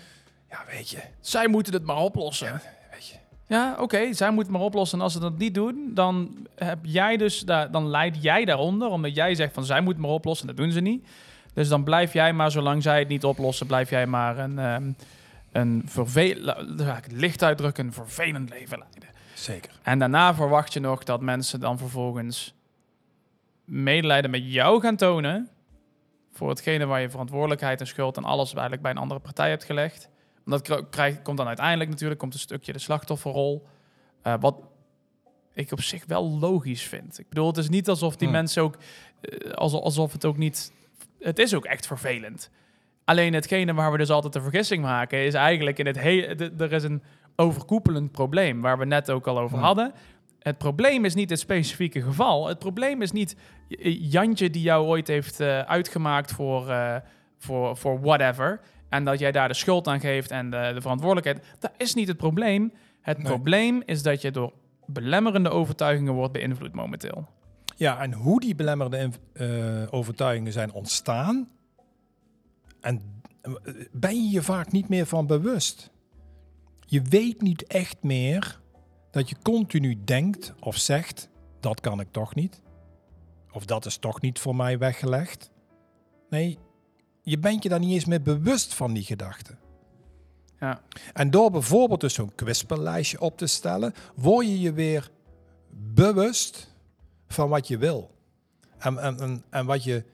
[0.51, 0.99] Ja, weet je.
[1.21, 2.61] Zij moeten het maar oplossen.
[2.93, 3.17] weet je.
[3.47, 4.99] Ja, oké, zij moeten het maar oplossen.
[4.99, 9.15] En als ze dat niet doen, dan heb jij dus dan leid jij daaronder, omdat
[9.15, 10.47] jij zegt van zij moeten het maar oplossen.
[10.47, 11.07] Dat doen ze niet.
[11.55, 14.93] Dus dan blijf jij maar, zolang zij het niet oplossen, blijf jij maar een, ehm
[15.55, 19.09] een vervelend, het licht uitdrukken, een vervelend leven leiden.
[19.35, 19.71] Zeker.
[19.83, 22.55] En daarna verwacht je nog dat mensen dan vervolgens
[23.65, 25.49] medelijden met jou gaan tonen
[26.35, 29.65] voor hetgene waar je verantwoordelijkheid en schuld en alles eigenlijk bij een andere partij hebt
[29.65, 30.09] gelegd.
[30.45, 33.67] Dat kri- krijg, komt dan uiteindelijk natuurlijk komt een stukje de slachtofferrol.
[34.23, 34.57] Eh, wat
[35.53, 37.19] ik op zich wel logisch vind.
[37.19, 38.37] Ik bedoel, het is niet alsof die Hmm.
[38.37, 38.77] mensen ook,
[39.21, 40.73] eh, alsof, alsof het ook niet,
[41.21, 42.51] het is ook echt vervelend.
[43.05, 46.73] Alleen hetgene waar we dus altijd de vergissing maken is eigenlijk in het hele, er
[46.73, 47.03] is een
[47.37, 49.67] overkoepelend probleem waar we net ook al over Hmm.
[49.67, 49.93] hadden.
[50.45, 52.47] Het probleem is niet het specifieke geval.
[52.49, 53.37] Het probleem is niet
[53.69, 56.97] J- Jantje die jou ooit heeft eh, uitgemaakt voor, eh,
[57.39, 58.61] voor, voor whatever.
[58.89, 61.57] En dat jij daar de schuld aan geeft en de, de verantwoordelijkheid.
[61.61, 62.73] Dat is niet het probleem.
[63.01, 63.27] Het Nee.
[63.27, 64.53] probleem is dat je door
[64.87, 67.29] belemmerende overtuigingen wordt beïnvloed momenteel.
[67.77, 69.47] Ja, en hoe die belemmerende eh,
[69.95, 71.49] overtuigingen zijn ontstaan.
[72.81, 73.53] En eh,
[73.93, 75.91] ben je je vaak niet meer van bewust.
[76.87, 78.61] Je weet niet echt meer
[79.15, 81.29] dat je continu denkt of zegt:
[81.61, 82.61] dat kan ik toch niet.
[83.53, 85.51] Of dat is toch niet voor mij weggelegd.
[86.29, 86.59] Nee,
[87.23, 89.59] je bent je daar niet eens meer bewust van die gedachten.
[90.61, 90.81] Ja.
[91.13, 95.11] En door bijvoorbeeld dus zo'n kwispellijstje op te stellen, word je je weer
[95.71, 96.75] bewust
[97.29, 98.11] van wat je wil.
[98.79, 100.05] En, en, en, en wat je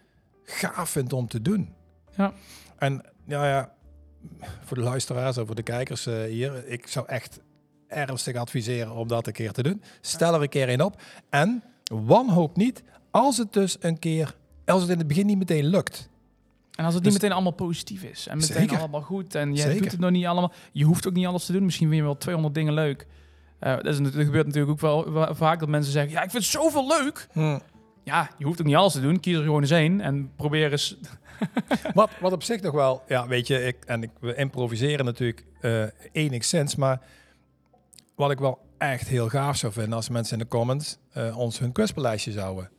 [0.43, 1.75] gaaf vindt om te doen.
[2.17, 2.33] Ja.
[2.79, 3.75] En ja, ja,
[4.65, 7.41] voor de luisteraars en voor de kijkers eh, hier, ik zou echt
[7.90, 9.83] ernstig adviseren om dat een keer te doen.
[10.00, 11.00] Stel er een keer in op.
[11.31, 15.64] En wanhoop niet als het dus een keer, als het in het begin niet meteen
[15.66, 16.09] lukt.
[16.74, 18.79] En als het niet Dus- meteen allemaal positief is en meteen Zeker.
[18.79, 19.83] allemaal goed en je Zeker.
[19.83, 21.64] doet het nog niet allemaal, je hoeft ook niet alles te doen.
[21.64, 23.07] Misschien vind je wel 200 dingen leuk.
[23.59, 26.42] Eh, dat, is, dat gebeurt natuurlijk ook wel vaak dat mensen zeggen: Ja, ik vind
[26.42, 27.26] het zoveel leuk.
[28.05, 29.20] Ja, je hoeft ook niet alles te doen.
[29.20, 30.96] Kies er gewoon eens één en probeer eens.
[31.94, 35.44] Wat, wat op zich nog wel, ja, weet je, ik, en ik, we improviseren natuurlijk
[35.61, 37.00] eh enigszins, maar
[38.21, 41.59] wat ik wel echt heel gaaf zou vinden als mensen in de comments eh, ons
[41.59, 42.71] hun kwispellijstje zouden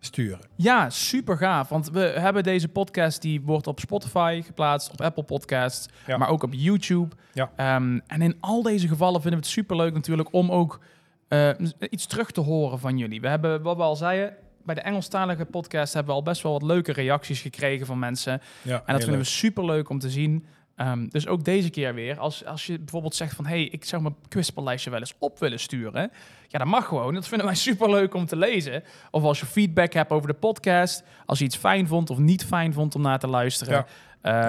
[0.00, 0.40] sturen.
[0.56, 1.68] Ja, super gaaf.
[1.68, 6.16] Want we hebben deze podcast, die wordt op Spotify geplaatst, op Apple Podcasts, Ja.
[6.16, 7.16] maar ook op YouTube.
[7.32, 7.50] Ja.
[7.56, 10.80] Ehm, en in al deze gevallen vinden we het super leuk natuurlijk om ook
[11.28, 11.50] eh,
[11.90, 13.20] iets terug te horen van jullie.
[13.20, 16.52] We hebben, wat we al zeiden, bij de Engelstalige podcast hebben we al best wel
[16.52, 18.40] wat leuke reacties gekregen van mensen.
[18.62, 20.46] Ja, En dat vinden we super leuk om te zien.
[20.78, 22.18] Ehm, dus ook deze keer weer.
[22.18, 23.46] Als, als je bijvoorbeeld zegt van...
[23.46, 26.10] hey, ik zou mijn kwispellijstje wel eens op willen sturen.
[26.48, 27.14] Ja, dat mag gewoon.
[27.14, 28.82] Dat vinden wij super leuk om te lezen.
[29.10, 31.02] Of als je feedback hebt over de podcast.
[31.26, 33.74] Als je iets fijn vond of niet fijn vond om naar te luisteren.
[33.74, 33.86] Ja.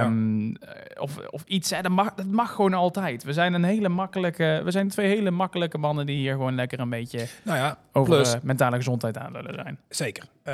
[0.02, 3.24] Ehm, eh, Of, of iets, hè, dat, mag, dat mag gewoon altijd.
[3.24, 4.62] We zijn een hele makkelijke...
[4.64, 7.28] We zijn twee hele makkelijke mannen die hier gewoon lekker een beetje...
[7.44, 9.80] Nou ja, over Plus- eh, mentale gezondheid aan willen zijn.
[9.90, 10.24] zeker.
[10.44, 10.54] Eh,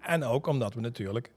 [0.00, 1.30] en ook omdat we natuurlijk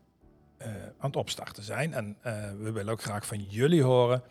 [0.58, 1.94] eh, aan het opstarten zijn.
[1.94, 4.22] En eh, we willen ook graag van jullie horen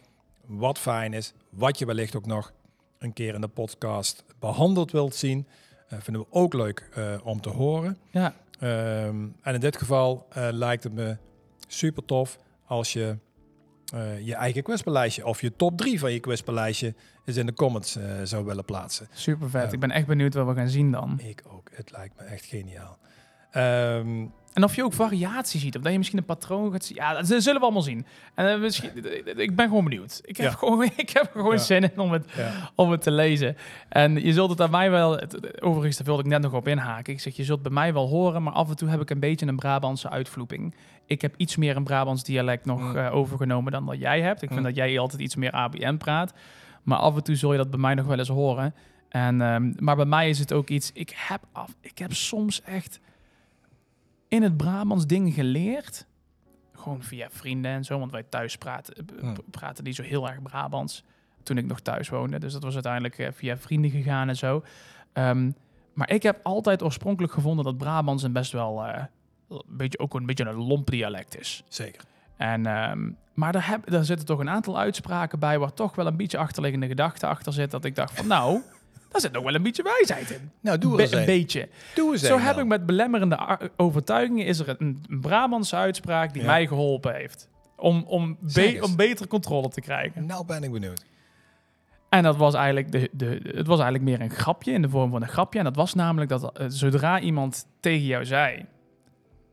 [0.47, 2.53] wat fijn is, wat je wellicht ook nog
[2.99, 5.47] een keer in de podcast behandeld wilt zien.
[5.89, 6.89] Eh, vinden we ook leuk
[7.23, 7.99] om te horen.
[8.11, 11.17] Ja, Ehm, en in dit geval lijkt het me
[11.69, 13.19] super tof als je
[14.23, 18.45] je eigen quizbelijstje of je top 3 van je quizbelijstje eens in de comments zou
[18.45, 19.09] willen plaatsen.
[19.13, 19.67] super vet.
[19.67, 19.73] Ja.
[19.73, 21.21] Ik ben echt benieuwd wat we gaan zien dan.
[21.23, 21.71] Ik ook.
[21.73, 22.99] Het lijkt me echt geniaal.
[23.51, 26.97] Ehm, En of je ook variatie ziet, of dat je misschien een patroon gaat zien.
[26.97, 28.07] Ja, dat zullen we allemaal zien.
[28.35, 28.91] En eh, misschien,
[29.41, 30.21] ik ben gewoon benieuwd.
[30.25, 30.57] Ik heb Ja.
[30.57, 31.59] gewoon, ik heb gewoon Ja.
[31.59, 32.53] zin in om het, ja.
[32.75, 33.57] om het te lezen.
[33.89, 36.69] En je zult het aan mij wel, het- overigens, daar wilde ik net nog op
[36.69, 37.13] inhaken.
[37.13, 39.21] Ik zeg, je zult bij mij wel horen, maar af en toe heb ik een
[39.21, 40.75] beetje een Brabantse uitvloeping.
[41.07, 42.97] Ik heb iets meer een Brabants dialect nog Mm.
[42.97, 44.43] eh, overgenomen dan dat jij hebt.
[44.43, 44.67] Ik vind Mm.
[44.67, 46.33] dat jij altijd iets meer ABN praat.
[46.83, 48.75] Maar af en toe zul je dat bij mij nog wel eens horen.
[49.09, 52.63] En, ehm, maar bij mij is het ook iets, ik heb, af, ik heb soms
[52.63, 53.01] echt
[54.35, 56.07] in het Brabants dingen geleerd.
[56.73, 60.43] Gewoon via vrienden en zo, want wij thuis praten, eh, praten niet zo heel erg
[60.43, 61.05] Brabants.
[61.43, 62.39] Toen ik nog thuis woonde.
[62.39, 64.65] Dus dat was uiteindelijk eh, via vrienden gegaan en zo.
[65.13, 65.51] Ehm,
[65.93, 69.05] maar ik heb altijd oorspronkelijk gevonden dat Brabants een best wel eh,
[69.49, 71.65] een beetje, ook een beetje een lomp dialect is.
[71.69, 72.03] Zeker.
[72.37, 76.07] En, ehm, maar daar, heb, daar zitten toch een aantal uitspraken bij waar toch wel
[76.07, 77.71] een beetje achterliggende gedachte achter zit.
[77.71, 78.61] Dat ik dacht van nou,
[79.15, 80.51] daar zit nog wel een beetje wijsheid in.
[80.61, 81.25] Nou, doe Be- eens een een.
[81.27, 81.69] beetje.
[81.95, 82.63] Doe eens Zo een heb dan.
[82.63, 86.49] ik met belemmerende overtuigingen is er een, een Brabantse uitspraak die Ja.
[86.49, 87.49] mij geholpen heeft.
[87.77, 90.27] Om, om, be- om betere controle te krijgen.
[90.27, 91.05] Nou ben ik benieuwd.
[92.09, 95.11] En dat was eigenlijk, de, de, het was eigenlijk meer een grapje in de vorm
[95.11, 95.59] van een grapje.
[95.59, 98.67] En dat was namelijk dat eh, zodra iemand tegen jou zei: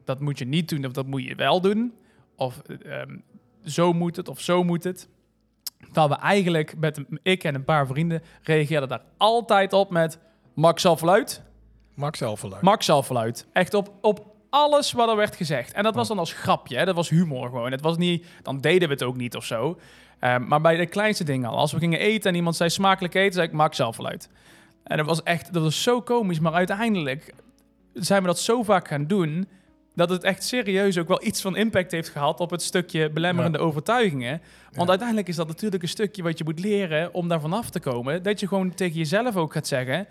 [0.05, 1.93] dat moet je niet doen of dat moet je wel doen.
[2.35, 3.17] Of eh, ehm,
[3.63, 5.09] zo moet het of zo moet het.
[5.91, 10.19] Dat we eigenlijk met een- ik en een paar vrienden reageerden daar altijd op met
[10.53, 11.41] Max Alfluit.
[11.95, 12.61] Max zelfverluid.
[12.61, 13.47] Max Alfluit.
[13.53, 15.73] Echt op, op alles wat er werd gezegd.
[15.73, 16.85] En dat was dan als grapje, hè?
[16.85, 17.71] dat was humor gewoon.
[17.71, 19.79] Het was niet, dan deden we het ook niet of zo.
[20.19, 21.57] Ehm, maar bij de kleinste dingen al.
[21.57, 24.29] Als we gingen eten en iemand zei smakelijk eten, zei ik Max Alfluit.
[24.83, 26.39] En dat was echt, dat was zo komisch.
[26.39, 27.33] Maar uiteindelijk
[27.93, 29.47] zijn we dat zo vaak gaan doen,
[29.95, 33.57] dat het echt serieus ook wel iets van impact heeft gehad op het stukje belemmerende
[33.57, 34.41] overtuigingen.
[34.63, 34.87] Want Ja.
[34.89, 38.23] uiteindelijk is dat natuurlijk een stukje wat je moet leren om daar vanaf te komen.
[38.23, 40.07] Dat je gewoon tegen jezelf ook gaat zeggen,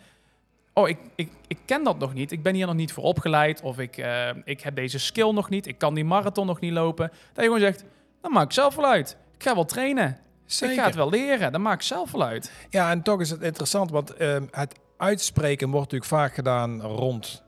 [0.75, 2.33] oh, ik, ik, ik ken dat nog niet.
[2.33, 3.61] Ik ben hier nog niet voor opgeleid.
[3.63, 5.67] Of ik, eh, ik heb deze skill nog niet.
[5.67, 7.09] Ik kan die marathon nog niet lopen.
[7.09, 7.85] Dat je gewoon zegt,
[8.21, 9.17] dat maak ik zelf wel uit.
[9.37, 10.19] Ik ga wel trainen.
[10.61, 11.53] Ik ga het wel leren.
[11.53, 12.53] Dat maak ik zelf wel uit.
[12.71, 17.43] Ja, en toch is het interessant, want ehm, het uitspreken wordt natuurlijk vaak gedaan rond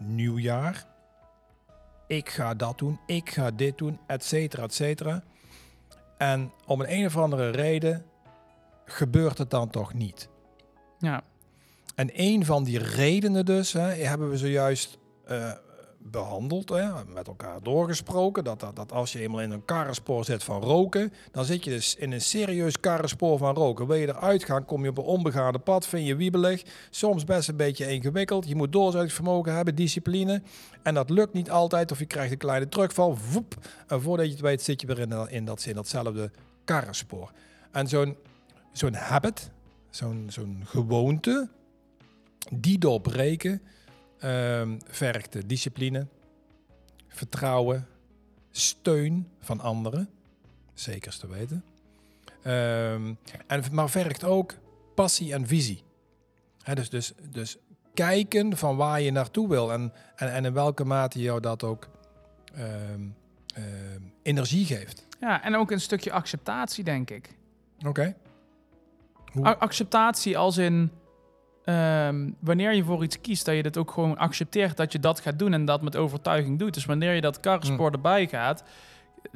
[0.00, 0.84] nieuwjaar.
[2.06, 5.22] Ik ga dat doen, ik ga dit doen, et cetera, et cetera.
[6.18, 8.04] En om een, een of andere reden
[8.84, 10.28] gebeurt het dan toch niet.
[10.98, 11.22] Ja,
[11.94, 15.52] En een van die redenen dus, hè, hebben we zojuist eh,
[16.10, 18.44] behandeld, hè, met elkaar doorgesproken.
[18.44, 21.96] Dat, dat, als je eenmaal in een karrenspoor zit van roken, dan zit je dus
[21.96, 23.86] in een serieus karrenspoor van roken.
[23.86, 27.48] Wil je eruit gaan, kom je op een onbegaande pad, vind je wiebelig, soms best
[27.48, 28.48] een beetje ingewikkeld.
[28.48, 30.42] Je moet doorzettingsvermogen hebben, discipline.
[30.82, 33.16] En dat lukt niet altijd, of je krijgt een kleine terugval.
[33.32, 33.54] Woep,
[33.86, 36.30] en voordat je het weet zit je weer in, in, dat, datzelfde
[36.64, 37.30] karrenspoor.
[37.70, 38.16] En zo'n
[38.72, 39.50] zo'n habit,
[39.90, 41.48] zo'n zo'n gewoonte,
[42.52, 43.62] die doorbreken
[44.18, 46.06] ehm vergt discipline,
[47.08, 47.86] vertrouwen,
[48.50, 50.08] steun van anderen,
[50.74, 51.64] zeker te weten.
[52.42, 53.14] Ehm,
[53.46, 54.54] en, maar vergt ook
[54.94, 55.84] passie en visie.
[56.74, 57.56] Dus, dus, dus
[57.94, 61.88] kijken van waar je naartoe wil en, en, en in welke mate jou dat ook
[62.54, 63.00] ehm,
[64.22, 65.06] energie geeft.
[65.20, 67.36] ja en ook een stukje acceptatie, denk ik.
[67.86, 68.16] Oké.
[69.42, 70.90] Acceptatie als in...
[71.66, 75.20] ehm, wanneer je voor iets kiest, dat je het ook gewoon accepteert dat je dat
[75.20, 76.74] gaat doen en dat met overtuiging doet.
[76.74, 78.64] Dus wanneer je dat karrenspoor erbij gaat,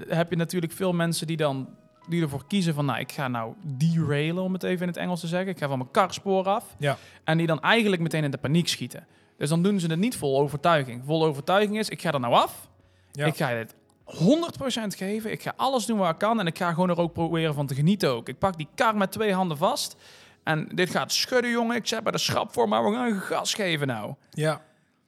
[0.08, 1.68] heb je natuurlijk veel mensen die dan
[2.08, 5.20] die ervoor kiezen van, nou, ik ga nou derailen, om het even in het Engels
[5.20, 5.48] te zeggen.
[5.48, 6.74] Ik ga van mijn karspoor af.
[6.78, 6.96] Ja.
[7.24, 9.06] En die dan eigenlijk meteen in de paniek schieten.
[9.36, 11.02] Dus dan doen ze het niet vol overtuiging.
[11.04, 12.68] Vol overtuiging is, ik ga er nou af.
[13.12, 13.26] Ja.
[13.26, 13.74] Ik ga dit
[14.06, 15.32] 100% geven.
[15.32, 16.40] Ik ga alles doen wat ik kan.
[16.40, 18.28] En ik ga gewoon er ook proberen van te genieten ook.
[18.28, 19.96] Ik pak die kar met twee handen vast.
[20.42, 21.76] En dit gaat schudden, jongen.
[21.76, 24.14] Ik zet bij de schrap voor, maar we gaan gas geven nou.
[24.30, 24.62] Ja,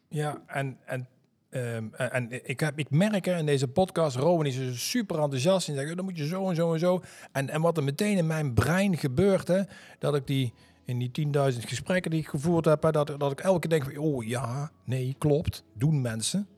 [0.09, 1.09] ja en, en,
[1.51, 5.75] ehm, en, ik, heb, ik merk in deze podcast, Rowan is er super enthousiast en
[5.75, 7.03] zegt, dan moet je zo en zo en zo.
[7.33, 9.63] En, en wat er meteen in mijn brein gebeurt, hè,
[9.99, 10.53] dat ik die
[10.85, 14.03] in die 10.000 gesprekken die ik gevoerd heb, dat, dat ik elke keer denk van,
[14.03, 16.49] oh ja, nee, klopt, doen mensen.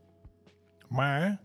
[0.88, 1.40] Maar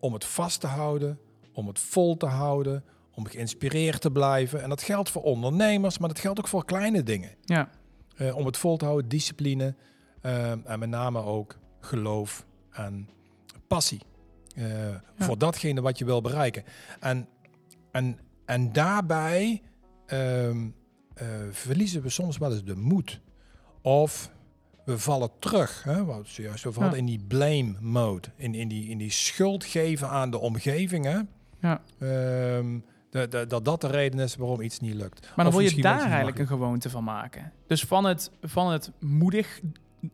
[0.00, 1.18] om het vast te houden,
[1.52, 4.62] om het vol te houden, om geïnspireerd te blijven.
[4.62, 7.30] En dat geldt voor ondernemers, maar dat geldt ook voor kleine dingen.
[7.44, 7.68] Ja,
[8.16, 9.74] Eh, om het vol te houden, discipline
[10.20, 13.08] eh, en met name ook geloof en
[13.66, 14.00] passie
[14.56, 14.64] eh,
[15.18, 16.64] voor datgene wat je wil bereiken.
[17.00, 17.28] En,
[17.92, 19.62] en, en daarbij
[20.06, 20.68] ehm,
[21.14, 23.20] eh, verliezen we soms wel eens de moed.
[23.82, 24.30] Of
[24.84, 28.28] we vallen terug, hè, wat we zojuist over hadden, in die blame mode.
[28.36, 31.04] In, in, die, in die schuld geven aan de omgeving.
[31.04, 31.20] Hè?
[31.60, 31.82] Ja.
[31.98, 32.78] Ehm,
[33.12, 35.32] dat, dat, dat dat de reden is waarom iets niet lukt.
[35.36, 37.52] maar dan wil je daar eigenlijk een gewoonte van maken.
[37.66, 39.60] Dus van het, van het moedig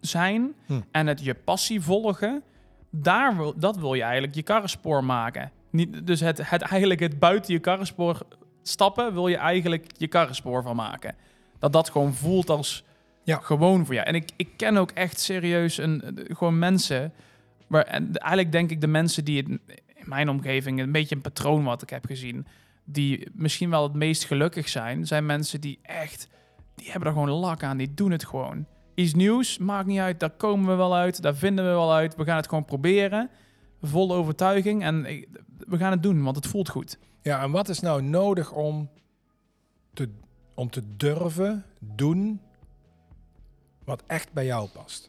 [0.01, 0.81] zijn Hm.
[0.91, 2.43] en het je passie volgen,
[2.91, 5.51] daar wil, dat wil je eigenlijk je karrenspoor maken.
[5.71, 8.19] Niet, dus het, het eigenlijk het buiten je karrenspoor
[8.63, 11.15] stappen, wil je eigenlijk je karrenspoor van maken.
[11.59, 12.85] Dat dat gewoon voelt als
[13.23, 13.39] Ja.
[13.43, 14.07] gewoon voor jou.
[14.07, 17.13] En ik, ik ken ook echt serieus een, gewoon mensen,
[17.67, 19.49] waar, en eigenlijk denk ik de mensen die het,
[19.95, 22.47] in mijn omgeving een beetje een patroon wat ik heb gezien,
[22.91, 26.29] die misschien wel het meest gelukkig zijn, zijn mensen die echt,
[26.75, 28.67] die hebben er gewoon lak aan, die doen het gewoon.
[28.95, 32.17] Iets nieuws, maakt niet uit, daar komen we wel uit, daar vinden we wel uit,
[32.17, 33.31] we gaan het gewoon proberen,
[33.83, 35.03] vol overtuiging en
[35.59, 36.99] we gaan het doen, want het voelt goed.
[37.23, 38.91] Ja, en wat is nou nodig om
[39.95, 40.11] te,
[40.55, 42.41] om te durven doen
[43.85, 45.09] wat echt bij jou past?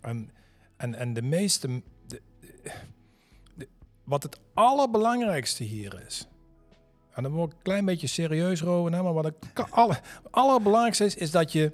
[0.00, 0.30] En,
[0.76, 1.82] en, en de meeste...
[4.04, 6.28] wat het allerbelangrijkste hier is...
[7.14, 9.34] En dan word ik een klein beetje serieus, Rowan, hè, maar wat het
[9.70, 10.00] alle,
[10.30, 11.72] allerbelangrijkste is, is dat je,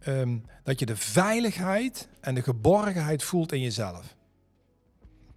[0.00, 4.16] ehm, dat je de veiligheid en de geborgenheid voelt in jezelf.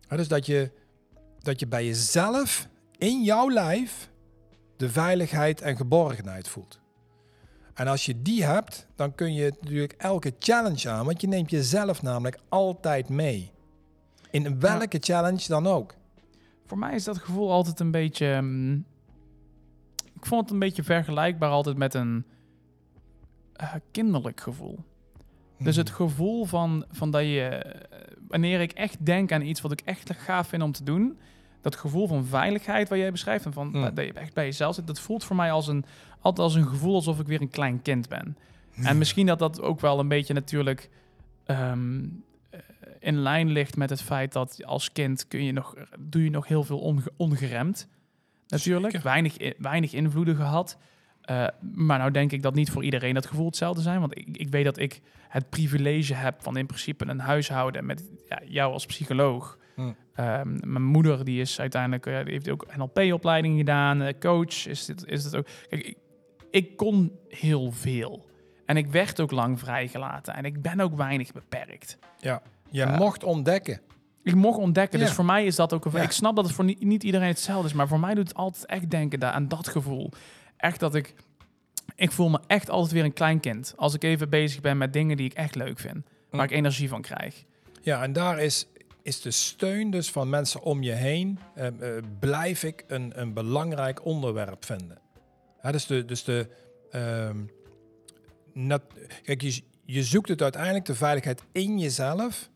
[0.08, 0.71] Dus dat je,
[1.39, 4.10] dat je bij jezelf, in jouw lijf,
[4.77, 6.80] de veiligheid en geborgenheid voelt.
[7.73, 11.49] En als je die hebt, dan kun je natuurlijk elke challenge aan, want je neemt
[11.49, 13.51] jezelf namelijk altijd mee.
[14.32, 15.95] In welke challenge dan ook.
[16.65, 18.41] Voor mij is dat gevoel altijd een beetje...
[18.41, 18.86] mm,
[20.21, 22.25] ik vond het een beetje vergelijkbaar altijd met een
[23.53, 24.79] eh, kinderlijk gevoel.
[25.60, 29.71] Dus het gevoel van, van dat je, eh, wanneer ik echt denk aan iets wat
[29.71, 31.17] ik echt gaaf vind om te doen,
[31.62, 33.81] dat gevoel van veiligheid waar jij beschrijft en van Mm.
[33.95, 35.86] dat je echt bij jezelf zit, dat voelt voor mij als een,
[36.19, 38.38] altijd als een gevoel alsof ik weer een klein kind ben.
[38.75, 40.89] En misschien dat dat ook wel een beetje natuurlijk
[41.45, 42.03] ehm,
[42.49, 42.60] eh,
[42.99, 46.47] in lijn ligt met het feit dat als kind kun je nog, doe je nog
[46.47, 47.88] heel veel onge- ongeremd.
[48.52, 49.08] Natuurlijk, Zeker.
[49.10, 50.78] weinig, weinig invloeden gehad.
[51.22, 54.00] Eh, maar nou denk ik dat niet voor iedereen dat gevoel hetzelfde zijn.
[54.00, 58.10] Want ik, ik weet dat ik het privilege heb van in principe een huishouden met
[58.30, 59.58] ja, jou als psycholoog.
[59.76, 59.92] Hm.
[60.16, 64.02] Ehm, mijn moeder die is uiteindelijk, eh, die heeft ook NLP-opleiding gedaan.
[64.02, 65.48] eh, coach is dit, is dit ook.
[65.70, 65.98] Kijk, ik,
[66.52, 68.30] ik kon heel veel.
[68.66, 70.36] En ik werd ook lang vrijgelaten.
[70.36, 71.98] En ik ben ook weinig beperkt.
[72.20, 72.96] Je Ja.
[72.98, 73.82] mocht ontdekken.
[74.23, 74.99] Ik mocht ontdekken.
[74.99, 75.05] Ja.
[75.05, 75.86] Dus voor mij is dat ook...
[75.86, 76.01] Een, Ja.
[76.01, 77.73] Ik snap dat het voor niet, niet iedereen hetzelfde is.
[77.73, 80.12] Maar voor mij doet het altijd echt denken daar, aan dat gevoel.
[80.57, 81.13] Echt dat ik...
[81.95, 83.73] Ik voel me echt altijd weer een klein kind.
[83.77, 86.05] Als ik even bezig ben met dingen die ik echt leuk vind.
[86.29, 86.51] Waar Hm.
[86.51, 87.43] ik energie van krijg.
[87.81, 88.67] Ja, en daar is,
[89.03, 93.34] is de steun dus van mensen om je heen, eh, eh, blijf ik een, een
[93.34, 94.97] belangrijk onderwerp vinden.
[95.62, 96.47] Ja, dus de, dus de
[96.91, 97.38] ehm,
[98.53, 102.49] nat- kijk, je, je zoekt het uiteindelijk de veiligheid in jezelf,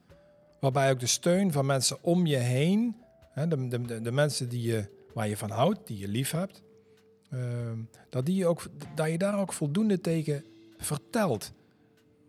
[0.65, 2.95] waarbij ook de steun van mensen om je heen,
[3.31, 6.63] hè, de, de, de, mensen die je, waar je van houdt, die je lief hebt,
[7.29, 7.77] ehm,
[8.09, 8.63] dat, die je ook,
[8.95, 10.45] dat je daar ook voldoende tegen
[10.77, 11.51] vertelt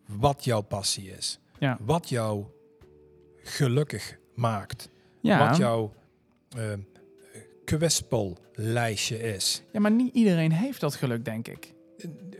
[0.06, 1.38] wat jouw passie is.
[1.58, 1.78] Ja.
[1.80, 2.44] Wat jou
[3.42, 4.88] gelukkig maakt.
[5.20, 5.92] Ja, Wat jouw
[6.56, 6.72] eh
[7.64, 9.62] kwispellijstje is.
[9.72, 11.72] ja, maar niet iedereen heeft dat geluk, denk ik.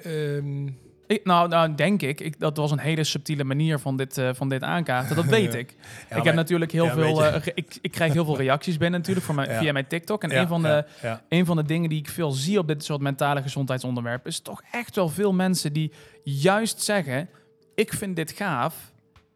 [0.03, 0.69] Ehm,
[1.07, 2.21] Ik, nou, nou, denk ik.
[2.21, 2.41] ik.
[2.41, 5.17] Dat was een hele subtiele manier van dit, eh, van dit aankaarten.
[5.17, 5.71] Dat weet ik.
[5.71, 7.25] ja, ik maar- heb natuurlijk heel ja, veel...
[7.25, 9.59] eh, ik, ik krijg heel veel reacties binnen natuurlijk voor mijn, Ja.
[9.59, 10.23] via mijn TikTok.
[10.23, 10.85] En een, van de,
[11.29, 14.31] een van de dingen die ik veel zie op dit soort mentale gezondheidsonderwerpen...
[14.31, 15.93] is toch echt wel veel mensen die
[16.23, 17.29] juist zeggen...
[17.75, 18.93] ik vind dit gaaf,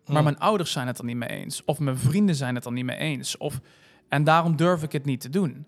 [0.07, 0.25] maar Mm.
[0.25, 1.65] mijn ouders zijn het er niet mee eens.
[1.65, 3.37] Of mijn vrienden zijn het er niet mee eens.
[3.37, 3.61] Of,
[4.09, 5.67] en daarom durf ik het niet te doen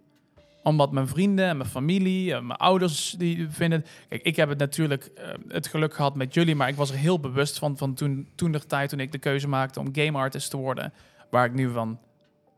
[0.63, 3.85] omdat mijn vrienden en mijn familie mijn ouders die vinden...
[4.09, 6.97] Kijk, ik heb het natuurlijk eh, het geluk gehad met jullie, maar ik was er
[6.97, 10.19] heel bewust van, van toen, toen de tijd toen ik de keuze maakte om game
[10.19, 10.93] artist te worden.
[11.31, 11.99] Waar ik nu van,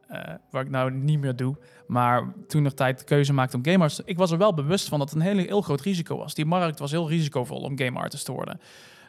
[0.09, 1.57] eh, waar ik nou niet meer doe.
[1.87, 4.89] Maar toen de tijd de keuze maakte om game artist, ik was er wel bewust
[4.89, 6.35] van dat het een hele, heel groot risico was.
[6.35, 8.61] Die markt was heel risicovol om game artist te worden.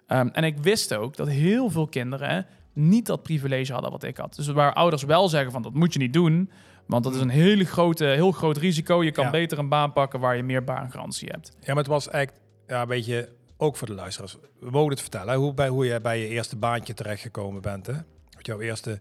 [0.08, 4.18] Ehm, en ik wist ook dat heel veel kinderen niet dat privilege hadden wat ik
[4.18, 4.36] had.
[4.36, 6.50] Dus waar ouders wel zeggen van dat moet je niet doen,
[6.86, 9.04] want dat is een hele grote, heel groot risico.
[9.04, 9.32] Je kan Ja.
[9.32, 11.52] beter een baan pakken waar je meer baangarantie hebt.
[11.60, 12.34] Ja, maar het was echt,
[12.68, 14.38] ja, een beetje, ook voor de luisteraars.
[14.60, 17.86] We mogen het vertellen, hè, hoe, bij, hoe je bij je eerste baantje terechtgekomen bent.
[17.88, 17.94] Hè?
[18.36, 19.00] Met jouw eerste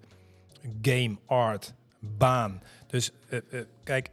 [0.83, 2.63] game art baan.
[2.87, 4.11] Dus eh, eh, kijk,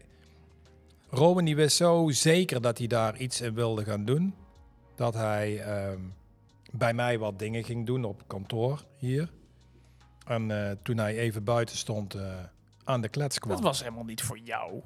[1.10, 4.34] Robin die wist zo zeker dat hij daar iets in wilde gaan doen.
[4.96, 6.00] Dat hij ehm,
[6.72, 9.30] bij mij wat dingen ging doen op kantoor hier.
[10.26, 12.16] En eh, toen hij even buiten stond
[12.84, 13.52] aan de klets kwam.
[13.56, 14.82] Dat was helemaal niet voor jou.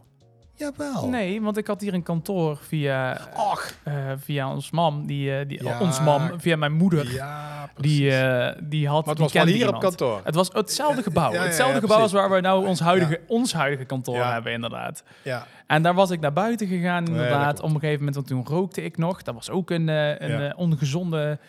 [0.57, 1.07] Jawel.
[1.09, 3.71] Nee, want ik had hier een kantoor via, Och.
[3.83, 5.79] eh, via ons mam, die, eh, die Ja.
[5.79, 7.11] ons mam, via mijn moeder.
[7.13, 7.97] Ja, precies.
[7.97, 9.05] die, eh, die had.
[9.05, 10.21] maar het die was wel kende hier op kantoor.
[10.23, 11.27] Het was hetzelfde gebouw.
[11.29, 14.31] Ja, ja, ja, hetzelfde gebouw als waar we nou ons huidige, ons huidige kantoor Ja.
[14.33, 15.03] hebben, inderdaad.
[15.21, 15.45] Ja.
[15.67, 17.59] En daar was ik naar buiten gegaan, inderdaad.
[17.59, 19.21] op een gegeven moment, want toen rookte ik nog.
[19.21, 20.47] Dat was ook een, eh, een Ja.
[20.49, 21.39] eh, ongezonde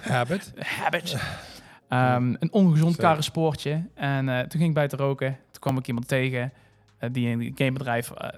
[0.00, 0.52] Habit.
[0.82, 1.16] habit.
[1.90, 3.00] Ehm, een ongezond Zo.
[3.02, 3.84] karrenspoortje.
[3.94, 5.28] En eh, toen ging ik buiten roken.
[5.50, 6.52] Toen kwam ik iemand tegen.
[6.98, 8.28] eh, die in een gamebedrijf eh,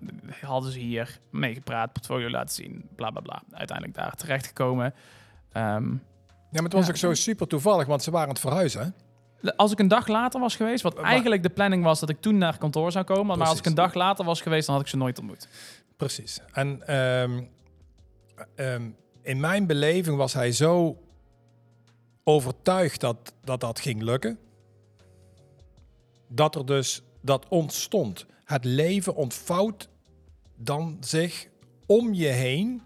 [0.42, 3.42] hadden ze hier meegepraat, portfolio laten zien, bla bla bla.
[3.52, 4.94] Uiteindelijk daar terechtgekomen.
[5.52, 5.90] Ehm,
[6.50, 6.90] Ja, maar het was Ja.
[6.90, 8.94] ook zo super toevallig, want ze waren aan het verhuizen.
[9.56, 12.20] als ik een dag later was geweest, wat Maar- eigenlijk de planning was dat ik
[12.20, 14.84] toen naar kantoor zou komen, maar als ik een dag later was geweest, dan had
[14.84, 15.48] ik ze nooit ontmoet.
[15.96, 16.40] Precies.
[16.52, 17.42] En ehm,
[19.22, 20.96] in mijn beleving was hij zo
[22.24, 24.38] overtuigd dat dat, dat ging lukken,
[26.28, 28.26] dat er dus dat ontstond.
[28.44, 29.88] Het leven ontvouwt
[30.56, 31.48] dan zich
[31.86, 32.82] om je heen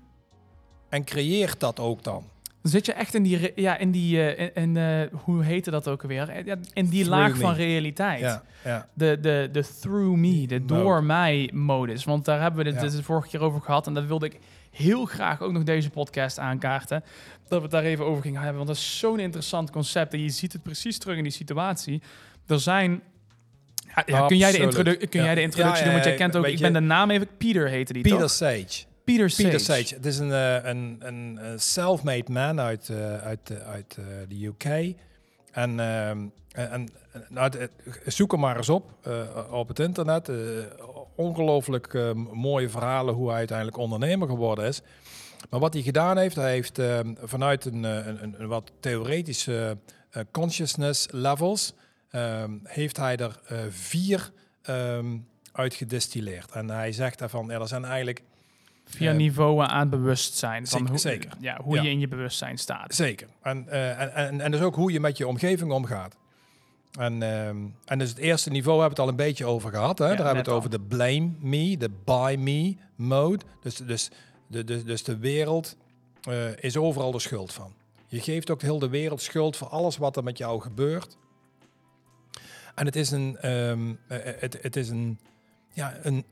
[0.89, 2.25] en creëert dat ook dan.
[2.63, 5.89] Zit je echt in die, ja, in die, eh, in, in, eh, hoe heette dat
[5.89, 6.31] ook alweer?
[6.73, 7.41] In die Through laag me.
[7.41, 8.21] van realiteit.
[8.21, 8.89] Ja, ja.
[8.95, 10.67] De, de, de through me, de Mode.
[10.75, 12.05] door mij modus.
[12.05, 12.85] Want daar hebben we het Ja.
[12.87, 13.87] dus de vorige keer over gehad.
[13.87, 14.39] En dat wilde ik
[14.77, 17.05] heel graag ook nog deze podcast aankaarten.
[17.49, 18.57] Dat we het daar even over gingen hebben.
[18.57, 20.13] Want dat is zo'n interessant concept.
[20.13, 22.03] En je ziet het precies terug in die situatie.
[22.47, 23.03] Er zijn...
[23.95, 25.93] Ja, ja, kun jij de, introdu- kun jij de introductie Ja, doen?
[25.93, 26.47] Want jij kent ook...
[26.47, 27.29] Ik ben de naam even...
[27.37, 28.31] Peter heette die, Peter toch?
[28.31, 28.85] Sage.
[29.05, 29.43] Peter Sage.
[29.43, 29.95] Peter Sage.
[29.95, 34.05] Het is een, eh, een, een, een self-made man uit, eh, uit, eh, uit eh,
[34.29, 34.65] de UK.
[35.53, 36.19] En, ehm,
[36.53, 36.89] en, en
[37.29, 37.53] nou,
[38.07, 39.13] zoek hem maar eens op eh,
[39.51, 40.29] op het internet.
[40.29, 40.37] Eh,
[41.17, 44.83] ongelooflijk eh, mooie verhalen hoe hij uiteindelijk ondernemer geworden is.
[45.51, 48.73] Maar wat hij gedaan heeft, hij heeft ehm, vanuit een, eh, een, een, een wat
[48.81, 49.79] theoretische
[50.11, 51.75] eh, consciousness levels,
[52.11, 54.31] ehm, heeft hij er eh, vier
[54.63, 55.17] ehm
[55.53, 56.51] uit gedistilleerd.
[56.51, 58.23] En hij zegt daarvan, ja, er zijn eigenlijk
[58.89, 60.67] Via Eh, niveauen aan bewustzijn.
[60.67, 61.31] Van zeker- hoe, zeker.
[61.41, 61.83] Ja, hoe Ja.
[61.83, 62.95] je in je bewustzijn staat.
[62.95, 63.29] Zeker.
[63.43, 66.17] En, en, en, en dus ook hoe je met je omgeving omgaat.
[66.97, 69.99] En, ehm, en dus het eerste niveau hebben we het al een beetje over gehad.
[69.99, 70.07] Hè?
[70.07, 70.55] Daar hebben we het al.
[70.55, 73.45] over de blame me, de buy me mode.
[73.61, 74.11] Dus, dus,
[74.47, 75.77] de, de, dus de wereld
[76.23, 77.75] eh, is overal de schuld van.
[78.07, 81.17] Je geeft ook heel de wereld schuld voor alles wat er met jou gebeurt.
[82.75, 83.79] En het is een, eh,
[84.09, 85.19] het, het is een,
[85.73, 86.25] ja, een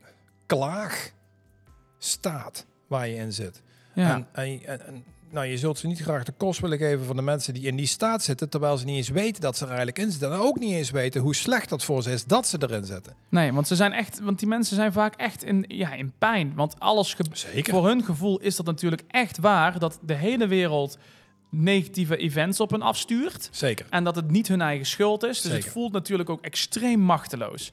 [0.45, 3.61] klaagstaat waar je in zit.
[3.93, 4.13] Ja.
[4.15, 7.21] En, en- en, nou, je zult ze niet graag de kost willen geven van de
[7.21, 9.99] mensen die in die staat zitten, terwijl ze niet eens weten dat ze er eigenlijk
[9.99, 10.31] in zitten.
[10.31, 13.13] En ook niet eens weten hoe slecht dat voor ze is dat ze erin zitten.
[13.29, 16.53] Nee, want ze zijn echt, want die mensen zijn vaak echt in, ja, in pijn.
[16.55, 17.73] Want alles Zeker.
[17.73, 20.97] voor hun gevoel is dat natuurlijk echt waar dat de hele wereld
[21.49, 23.49] negatieve events op hen afstuurt.
[23.51, 23.85] Zeker.
[23.89, 25.41] En dat het niet hun eigen schuld is.
[25.41, 27.71] Dus het voelt natuurlijk ook extreem machteloos.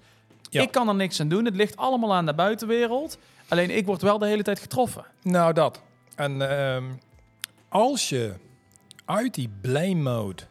[0.50, 0.62] Ja.
[0.62, 1.44] Ik kan er niks aan doen.
[1.44, 3.18] Het ligt allemaal aan de buitenwereld.
[3.48, 5.05] Alleen ik word wel de hele tijd getroffen.
[5.22, 5.80] Nou, dat.
[6.14, 6.84] En ehm,
[7.73, 8.35] als je
[9.05, 10.43] uit die blame mode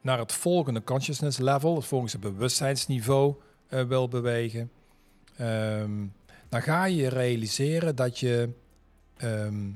[0.00, 3.34] naar het volgende consciousness level, het volgende bewustzijnsniveau
[3.68, 4.70] eh, wil bewegen,
[5.36, 6.06] ehm,
[6.48, 8.50] dan ga je realiseren dat je,
[9.16, 9.70] ehm,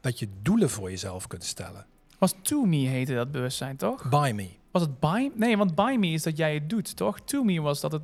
[0.00, 1.86] dat je doelen voor jezelf kunt stellen.
[2.18, 4.08] Was To Me heette dat bewustzijn, toch?
[4.08, 4.48] By me.
[4.70, 5.30] Was het By?
[5.34, 7.20] Nee, want By Me is dat jij het doet, toch?
[7.20, 8.02] To Me was dat het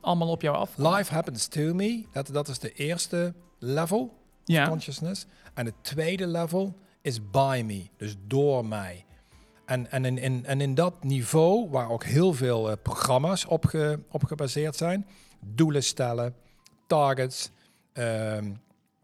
[0.00, 0.76] allemaal op jou af.
[0.76, 2.04] Life happens to me.
[2.12, 4.68] Dat, dat is de eerste level Ja.
[4.68, 5.26] consciousness.
[5.54, 6.74] En het tweede level
[7.04, 9.04] is by me, dus door mij.
[9.64, 13.64] En, en, in, in, en in dat niveau, waar ook heel veel eh, programma's op,
[13.66, 15.06] ge, op gebaseerd zijn,
[15.40, 16.34] doelen stellen,
[16.86, 17.50] targets,
[17.92, 18.52] ehm,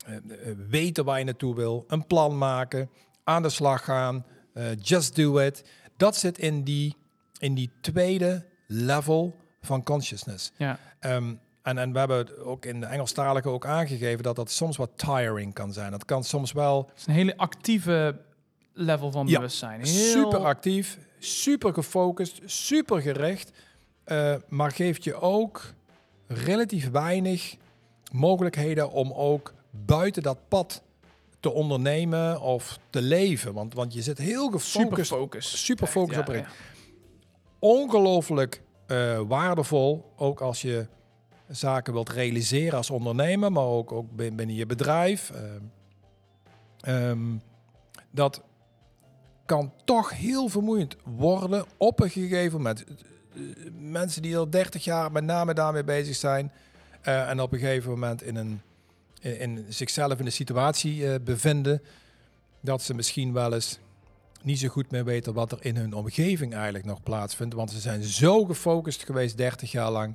[0.07, 2.91] eh, eh, weten waar je naartoe wil, een plan maken,
[3.25, 4.25] aan de slag gaan,
[4.79, 5.65] just do it.
[5.97, 6.97] Dat zit in die,
[7.39, 10.53] in die tweede level van consciousness.
[10.57, 10.79] Ja.
[11.01, 14.91] Ehm, en, en we hebben ook in de Engelstalige ook aangegeven dat dat soms wat
[14.97, 15.91] tiring kan zijn.
[15.91, 18.21] Dat kan soms wel Het is een hele actieve
[18.73, 19.81] level van Ja, bewustzijn.
[19.81, 20.11] Heel...
[20.11, 23.53] super actief, super gefocust, super gericht.
[24.05, 25.75] eh, maar geeft je ook
[26.27, 27.57] relatief weinig
[28.13, 30.83] mogelijkheden om ook buiten dat pad
[31.41, 33.53] te ondernemen of te leven.
[33.53, 35.65] Want, want je zit heel super gefocust, focus.
[35.65, 36.47] super focus ja, op ja.
[37.59, 40.13] ongelooflijk eh, waardevol.
[40.17, 40.87] Ook als je
[41.51, 45.31] zaken wilt realiseren als ondernemer, maar ook, ook bin- binnen je bedrijf.
[45.31, 45.61] Ehm,
[46.81, 47.37] ehm,
[48.11, 48.43] dat
[49.47, 52.85] kan toch heel vermoeiend worden op een gegeven moment.
[52.85, 53.41] Eh,
[53.79, 56.53] Mensen die al 30 jaar met name daarmee bezig zijn
[57.01, 58.61] eh, en op een gegeven moment in, een,
[59.21, 61.83] in, zichzelf in een situatie eh, bevinden
[62.61, 63.79] dat ze misschien wel eens
[64.43, 67.55] niet zo goed meer weten wat er in hun omgeving eigenlijk nog plaatsvindt.
[67.55, 70.15] Want ze zijn zo gefocust geweest 30 jaar lang.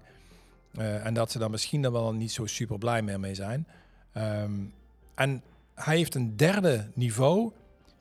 [0.78, 3.68] Eh, en dat ze daar misschien dan wel niet zo super blij meer mee zijn.
[4.14, 4.52] Ehm,
[5.16, 5.42] en
[5.76, 7.52] hij heeft een derde niveau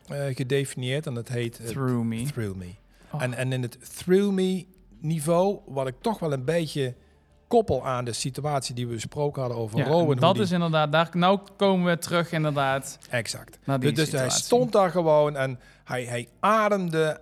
[0.09, 2.23] eh, gedefinieerd en dat heet eh, Through me.
[2.23, 2.71] Through Me.
[3.11, 3.23] Oh.
[3.23, 4.67] En, en in het Through Me
[4.99, 6.95] niveau, wat ik toch wel een beetje
[7.49, 10.17] koppel aan de situatie die we besproken hadden over Ja, Rowan.
[10.17, 13.59] dat die- is inderdaad, daar, nou komen we terug inderdaad Exact.
[13.65, 17.21] naar die Dus, dus hij stond daar gewoon en hij, hij ademde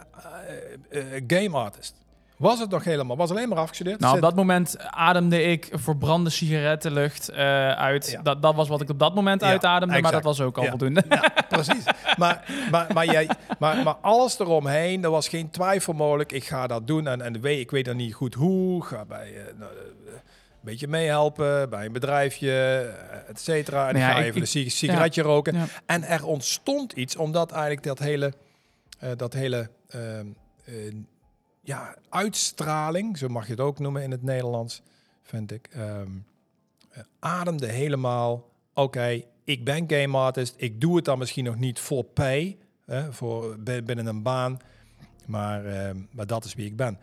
[1.27, 1.95] game artist.
[2.43, 3.17] Was het nog helemaal?
[3.17, 4.01] Was alleen maar afgestudeerd?
[4.01, 8.11] Nou, op dat moment ademde ik verbrande sigarettenlucht eh, uit.
[8.11, 8.23] Ja.
[8.23, 10.63] Dat, dat was wat ik op dat moment Ja, uitademde, maar dat was ook al
[10.65, 10.69] Ja.
[10.71, 11.05] voldoende.
[11.49, 11.85] Precies.
[12.17, 13.29] maar, maar, maar, jij,
[13.59, 16.33] maar, maar alles eromheen, er was geen twijfel mogelijk.
[16.33, 18.85] Ik ga dat doen en, en weet, ik weet dan niet goed hoe.
[18.85, 20.21] Ga bij eh, nou, eh, een
[20.61, 22.53] beetje meehelpen bij een bedrijfje,
[23.29, 23.89] et cetera.
[23.89, 25.57] En Nou ik ga ik- even ik- een sig- sigaretje roken.
[25.87, 28.33] En er ontstond iets, omdat eigenlijk dat hele,
[29.17, 30.27] dat hele ehm,
[30.65, 30.75] eh,
[31.65, 34.83] ja, uitstraling, zo mag je het ook noemen in het Nederlands,
[35.23, 36.09] vind ik, ehm,
[36.91, 41.79] eh, ademde helemaal, oké, ik ben game artist, ik doe het dan misschien nog niet
[41.79, 44.59] voor pay, hè, voor, bi- binnen een baan.
[45.27, 46.99] Maar, ehm, maar dat is wie ik ben.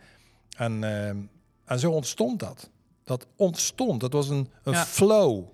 [0.56, 1.16] En, ehm,
[1.64, 2.70] en zo ontstond dat.
[3.04, 4.00] Dat ontstond.
[4.00, 4.84] Dat was een, een Ja.
[4.84, 5.44] flow.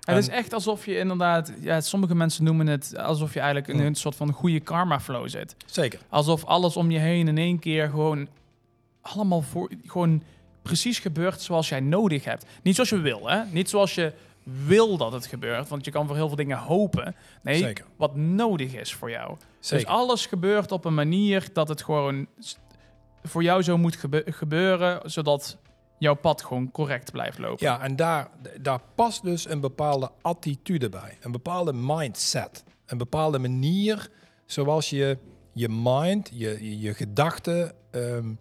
[0.00, 3.76] Het is echt alsof je inderdaad, ja, sommige mensen noemen het alsof je eigenlijk in
[3.80, 3.86] Mm.
[3.86, 5.56] een soort van goede karma flow zit.
[5.66, 6.00] Zeker.
[6.08, 8.28] Alsof alles om je heen in één keer gewoon
[9.02, 10.22] allemaal voor, gewoon
[10.62, 12.46] precies gebeurt zoals jij nodig hebt.
[12.62, 13.44] Niet zoals je wil, hè?
[13.50, 17.14] Niet zoals je wil dat het gebeurt, want je kan voor heel veel dingen hopen.
[17.42, 17.84] Nee, Zeker.
[17.96, 19.36] wat nodig is voor jou.
[19.60, 19.86] Zeker.
[19.86, 22.26] Dus alles gebeurt op een manier dat het gewoon
[23.22, 25.58] voor jou zo moet gebe- gebeuren, zodat
[25.98, 27.66] jouw pad gewoon correct blijft lopen.
[27.66, 28.30] Ja, en daar,
[28.60, 31.18] daar past dus een bepaalde attitude bij.
[31.20, 32.64] Een bepaalde mindset.
[32.86, 34.08] Een bepaalde manier
[34.46, 35.18] zoals je
[35.52, 38.32] je mind, je, je, je gedachten ehm,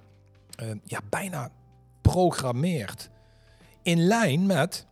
[0.61, 1.51] ehm, ja, bijna
[2.01, 3.09] programmeert.
[3.81, 4.85] In lijn met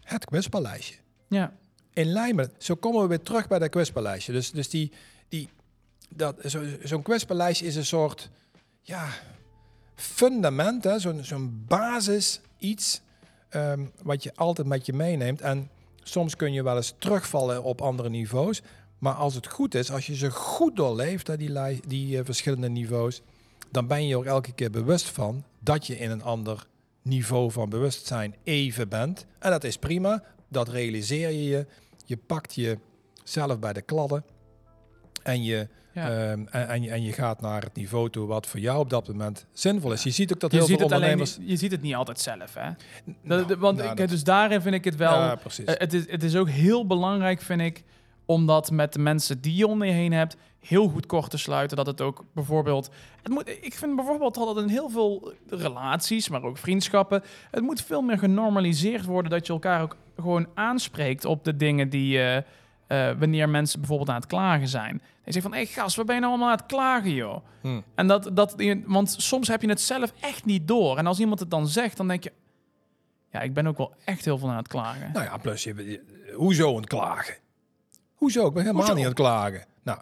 [0.00, 0.94] het quizpaleisje.
[1.28, 1.52] Ja.
[1.92, 2.54] In lijn met...
[2.58, 4.32] Zo komen we weer terug bij dat quizpaleisje.
[4.32, 4.92] Dus, dus die,
[5.28, 5.48] die,
[6.08, 8.30] dat, zo, zo'n quizpaleisje is een soort...
[8.82, 9.08] Ja,
[9.94, 13.00] fundament, hè, zo'n zo'n basis iets
[13.48, 15.40] ehm, wat je altijd met je meeneemt.
[15.40, 15.70] En
[16.02, 18.62] soms kun je wel eens terugvallen op andere niveaus.
[18.98, 22.68] Maar als het goed is, als je ze goed doorleeft, hè, die, die eh, verschillende
[22.68, 23.22] niveaus,
[23.74, 26.66] dan ben je ook elke keer bewust van dat je in een ander
[27.02, 29.26] niveau van bewustzijn even bent.
[29.38, 31.66] En dat is prima, dat realiseer je je.
[32.04, 34.24] Je pakt jezelf bij de kladden
[35.22, 36.08] en je Ja.
[36.30, 38.90] Ehm, en, en, je, en je gaat naar het niveau toe wat voor jou op
[38.90, 40.02] dat moment zinvol is.
[40.02, 41.38] Je ziet ook dat je, heel ziet veel het alleen, ondernemers...
[41.38, 42.70] niet- je ziet het niet altijd zelf, hè?
[43.22, 45.10] Nou, Dat- want nou, ik, dat- dus daarin vind ik het wel...
[45.12, 45.64] Ja, precies.
[45.64, 47.82] Eh, het, is, het is ook heel belangrijk, vind ik,
[48.24, 50.36] om dat met de mensen die je om je heen hebt
[50.66, 51.76] heel goed kort te sluiten.
[51.76, 52.90] Dat het ook bijvoorbeeld.
[53.22, 57.22] Het moet, ik vind bijvoorbeeld dat het in heel veel relaties, maar ook vriendschappen.
[57.50, 61.88] Het moet veel meer genormaliseerd worden dat je elkaar ook gewoon aanspreekt op de dingen
[61.88, 62.20] die.
[62.22, 62.42] eh,
[63.18, 65.02] wanneer mensen bijvoorbeeld aan het klagen zijn.
[65.24, 67.44] Je zegt van, hé hey, gast, wat ben je nou allemaal aan het klagen, joh?
[67.60, 67.80] Hm.
[67.94, 68.54] En dat, dat,
[68.86, 70.98] want soms heb je het zelf echt niet door.
[70.98, 72.32] En als iemand het dan zegt, dan denk je...
[73.30, 75.10] Ja, ik ben ook wel echt heel veel aan het klagen.
[75.12, 77.34] Nou ja, plus, je, je- hoezo aan het klagen?
[78.14, 78.46] Hoezo?
[78.46, 78.94] Ik ben helemaal Hoezo?
[78.96, 79.64] niet aan het klagen.
[79.82, 79.98] Nou,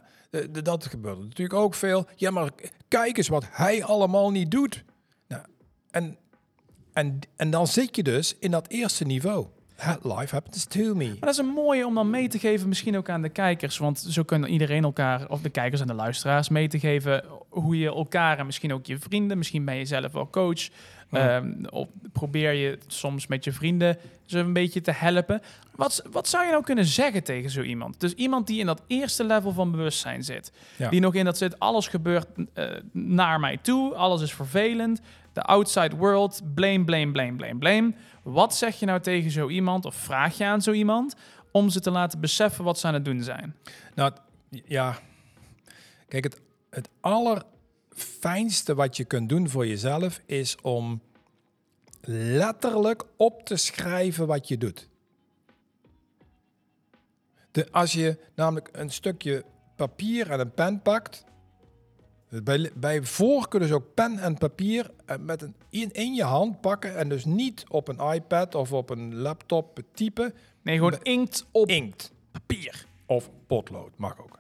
[0.63, 2.07] dat gebeurt natuurlijk ook veel.
[2.17, 2.51] Ja, maar
[2.89, 4.85] kijk eens wat hij allemaal niet doet.
[5.29, 5.43] Nou,
[5.91, 6.19] en,
[6.93, 9.47] en, en dan zit je dus in dat eerste niveau.
[10.03, 11.07] Life happens to me.
[11.07, 13.79] Maar dat is een mooie om dan mee te geven, misschien ook aan de kijkers.
[13.79, 17.79] Want zo kunnen iedereen elkaar, of de kijkers en de luisteraars, mee te geven hoe
[17.79, 20.69] je elkaar en misschien ook je vrienden, misschien ben je zelf wel coach.
[21.13, 21.37] Ja.
[21.37, 23.99] ehm, of probeer je soms met je vrienden
[24.33, 25.41] ze een beetje te helpen.
[25.75, 28.01] Wat, wat zou je nou kunnen zeggen tegen zo iemand?
[28.01, 30.53] Dus iemand die in dat eerste level van bewustzijn zit.
[30.77, 30.89] Ja.
[30.89, 35.01] Die nog in dat zit, alles gebeurt eh, naar mij toe, alles is vervelend.
[35.33, 37.93] De outside world, blame, blame, blame, blame, blame.
[38.23, 41.17] Wat zeg je nou tegen zo iemand, of vraag je aan zo iemand,
[41.51, 43.57] om ze te laten beseffen wat ze aan het doen zijn?
[43.95, 44.13] Nou,
[44.65, 44.99] ja.
[46.09, 46.41] Kijk, het,
[46.71, 46.89] het
[47.93, 51.01] allerfijnste wat je kunt doen voor jezelf is om
[52.11, 54.89] letterlijk op te schrijven wat je doet.
[57.51, 59.45] De, als je namelijk een stukje
[59.77, 61.25] papier en een pen pakt.
[62.43, 66.61] Bij, bij voorkeur dus ook pen en papier eh, met een, in, in je hand
[66.61, 66.97] pakken.
[66.97, 70.35] En dus niet op een iPad of op een laptop typen.
[70.63, 74.39] Nee, gewoon inkt op Inkt, papier of potlood, mag ook.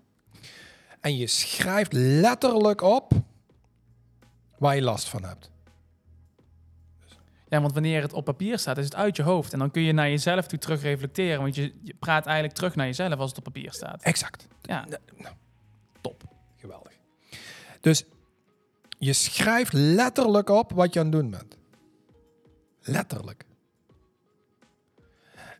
[1.00, 3.12] En je schrijft letterlijk op
[4.62, 5.50] waar je last van hebt.
[7.48, 9.52] Ja, want wanneer het op papier staat, is het uit je hoofd.
[9.52, 11.42] En dan kun je naar jezelf toe terug reflecteren.
[11.42, 14.02] Want je, je praat eigenlijk terug naar jezelf als het op papier staat.
[14.02, 14.48] Exact.
[14.62, 14.86] Ja,
[15.16, 15.34] Nou,
[16.00, 16.22] top.
[16.56, 16.92] Geweldig.
[17.80, 18.04] Dus
[18.98, 21.56] je schrijft letterlijk op wat je aan het doen bent.
[22.80, 23.44] Letterlijk.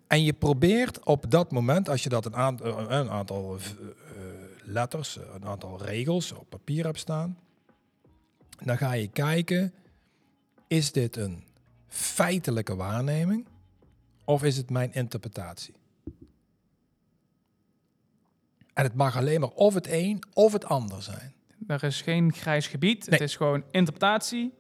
[0.07, 3.63] En je probeert op dat moment, als je dat een aantal, een aantal eh,
[4.63, 7.39] letters, een aantal regels op papier hebt staan,
[8.65, 9.73] dan ga je kijken,
[10.67, 11.45] is dit een
[11.89, 13.47] feitelijke waarneming
[14.25, 15.75] of is het mijn interpretatie?
[18.75, 21.33] En het mag alleen maar of het een of het ander zijn.
[21.67, 23.01] er is geen grijs gebied.
[23.09, 23.19] Nee.
[23.19, 24.55] Het is gewoon interpretatie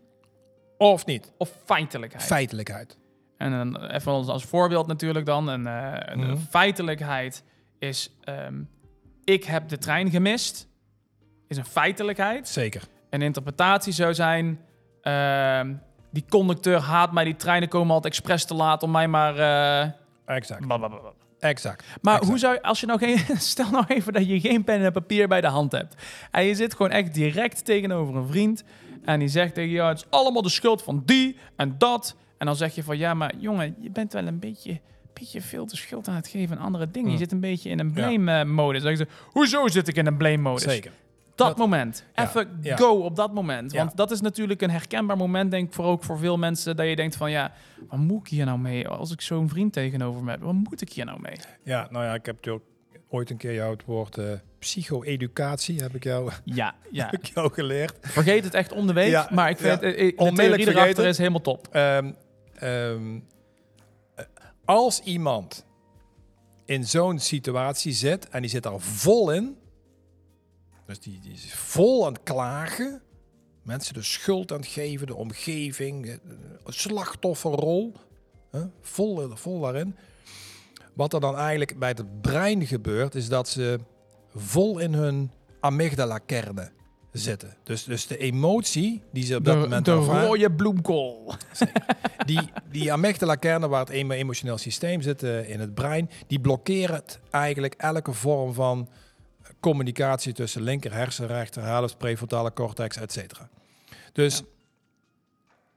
[0.79, 1.33] Of niet.
[1.37, 2.25] of feitelijkheid.
[2.25, 2.99] Feitelijkheid.
[3.37, 5.49] En dan even als, voorbeeld natuurlijk dan.
[5.49, 6.37] Een, eh, Mhm.
[6.37, 7.43] feitelijkheid
[7.79, 8.11] is...
[8.21, 8.63] ehm,
[9.25, 10.69] ik heb de trein gemist.
[11.49, 12.49] Is een feitelijkheid.
[12.49, 12.89] Zeker.
[13.13, 14.61] Een interpretatie zou zijn...
[15.03, 15.75] ehm,
[16.11, 17.25] die conducteur haat mij.
[17.25, 19.39] Die treinen komen altijd expres te laat om mij maar...
[19.39, 19.91] eh,
[20.37, 20.67] Exact.
[20.67, 20.99] blablabla.
[21.39, 21.85] Exact.
[22.03, 22.31] Maar Exact.
[22.31, 23.19] hoe zou je, als je nou geen,
[23.55, 25.95] stel nou even dat je geen pen en papier bij de hand hebt.
[26.31, 28.65] En je zit gewoon echt direct tegenover een vriend.
[29.05, 32.17] En die zegt tegen jou, het is allemaal de schuld van die en dat.
[32.39, 34.81] En dan zeg je van, ja, maar jongen, je bent wel een beetje
[35.13, 37.07] beetje veel te schuld aan het geven aan andere dingen.
[37.07, 37.13] Mm.
[37.13, 38.07] Je zit een beetje in een Ja.
[38.09, 38.83] blame-modus.
[38.83, 40.63] Dan zeg je, hoezo zit ik in een blame-modus?
[40.63, 40.93] Zeker.
[41.43, 42.05] Dat, Dat- moment.
[42.14, 42.76] Ja, Even ja.
[42.76, 43.72] go op dat moment.
[43.72, 43.84] Ja.
[43.84, 46.76] Want dat is natuurlijk een herkenbaar moment, denk ik, voor ook voor veel mensen.
[46.76, 47.53] Dat je denkt van, ja,
[47.88, 48.88] wat moet ik hier nou mee?
[48.88, 51.36] Als ik zo'n vriend tegenover me heb, wat moet ik hier nou mee?
[51.64, 52.64] Ja, nou ja, ik heb natuurlijk
[53.09, 54.24] ooit een keer jou het woord eh,
[54.59, 57.05] psycho-educatie, heb ik jou, Ja, ja.
[57.11, 57.97] heb ik jou geleerd.
[58.01, 59.11] Vergeet het echt om de week.
[59.11, 59.86] Ja, maar ik vind ja.
[59.86, 61.68] het, eh, de theorie erachter is helemaal top.
[61.70, 62.12] Ehm,
[62.55, 63.18] ehm,
[64.14, 64.24] eh,
[64.64, 65.66] als iemand
[66.64, 69.57] in zo'n situatie zit en die zit daar vol in,
[70.93, 73.03] dus die, die is vol aan het klagen,
[73.62, 76.14] mensen de schuld aan het geven, de omgeving, eh,
[76.66, 77.93] slachtofferrol,
[78.51, 79.97] hè, vol, vol daarin.
[80.95, 83.78] Wat er dan eigenlijk bij het brein gebeurt, is dat ze
[84.34, 85.30] vol in hun
[85.61, 86.72] amygdala-kernen
[87.12, 87.57] zitten.
[87.62, 91.34] Dus, dus de emotie die ze op dat De, moment de ervaren- rode bloemkool.
[92.26, 92.40] die,
[92.70, 97.20] die amygdala-kernen waar het emo- emotioneel systeem zit eh, in het brein, die blokkeren het
[97.30, 98.88] eigenlijk elke vorm van
[99.63, 103.49] communicatie tussen linker hersen, rechter helft, prefrontale cortex, et cetera.
[104.13, 104.43] Dus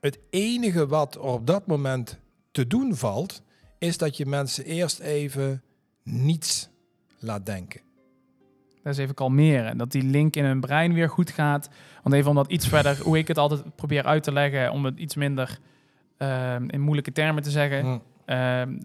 [0.00, 2.18] het enige wat op dat moment
[2.50, 3.42] te doen valt,
[3.78, 5.62] is dat je mensen eerst even
[6.02, 6.68] niets
[7.18, 7.80] laat denken.
[8.82, 9.78] Dat is even kalmeren.
[9.78, 11.68] Dat die link in hun brein weer goed gaat.
[12.02, 14.84] Want even om dat iets verder, hoe ik het altijd probeer uit te leggen, om
[14.84, 15.58] het iets minder
[16.16, 18.02] ehm, in moeilijke termen te zeggen.
[18.26, 18.78] Ehm,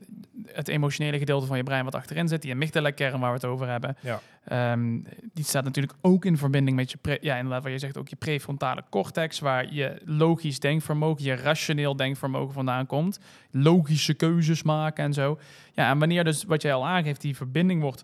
[0.45, 3.67] het emotionele gedeelte van je brein wat achterin zit, die amygdala-kern waar we het over
[3.67, 4.21] hebben, Ja.
[4.43, 4.99] Ehm,
[5.33, 8.07] die staat natuurlijk ook in verbinding met je, pre- ja, inderdaad, wat je zegt, ook
[8.07, 13.19] je prefrontale cortex, waar je logisch denkvermogen, je rationeel denkvermogen vandaan komt,
[13.51, 15.39] logische keuzes maken en zo.
[15.73, 18.03] Ja, en wanneer dus, wat jij al aangeeft, die verbinding wordt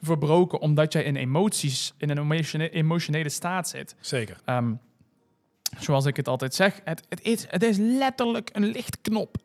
[0.00, 4.36] verbroken omdat jij in emoties, in een emotionele staat zit, Zeker.
[4.44, 4.72] Ehm,
[5.78, 9.36] zoals ik het altijd zeg, het, het, is, het is letterlijk een lichtknop.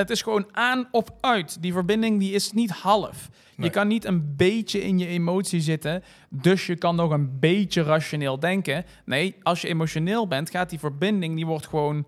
[0.00, 1.62] Het is gewoon aan of uit.
[1.62, 3.28] Die verbinding die is niet half.
[3.56, 3.66] Nee.
[3.66, 7.82] Je kan niet een beetje in je emotie zitten, dus je kan nog een beetje
[7.82, 8.84] rationeel denken.
[9.04, 12.06] Nee, als je emotioneel bent, gaat die verbinding, die wordt gewoon...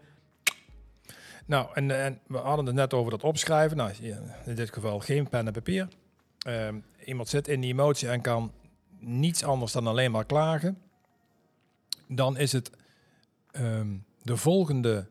[1.47, 3.77] Nou, en, en we hadden het net over dat opschrijven.
[3.77, 3.93] Nou,
[4.45, 5.89] in dit geval geen pen en papier.
[6.39, 8.53] Ehm, iemand zit in die emotie en kan
[8.99, 10.79] niets anders dan alleen maar klagen.
[12.09, 12.71] Dan is het
[13.51, 15.07] ehm, de volgende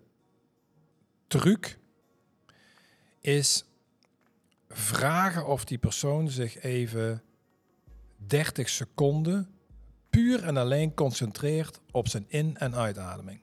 [1.27, 1.79] truc
[3.22, 3.65] is
[4.69, 7.22] vragen of die persoon zich even
[8.28, 9.47] 30 seconden
[10.09, 13.39] puur en alleen concentreert op zijn in- en uitademing.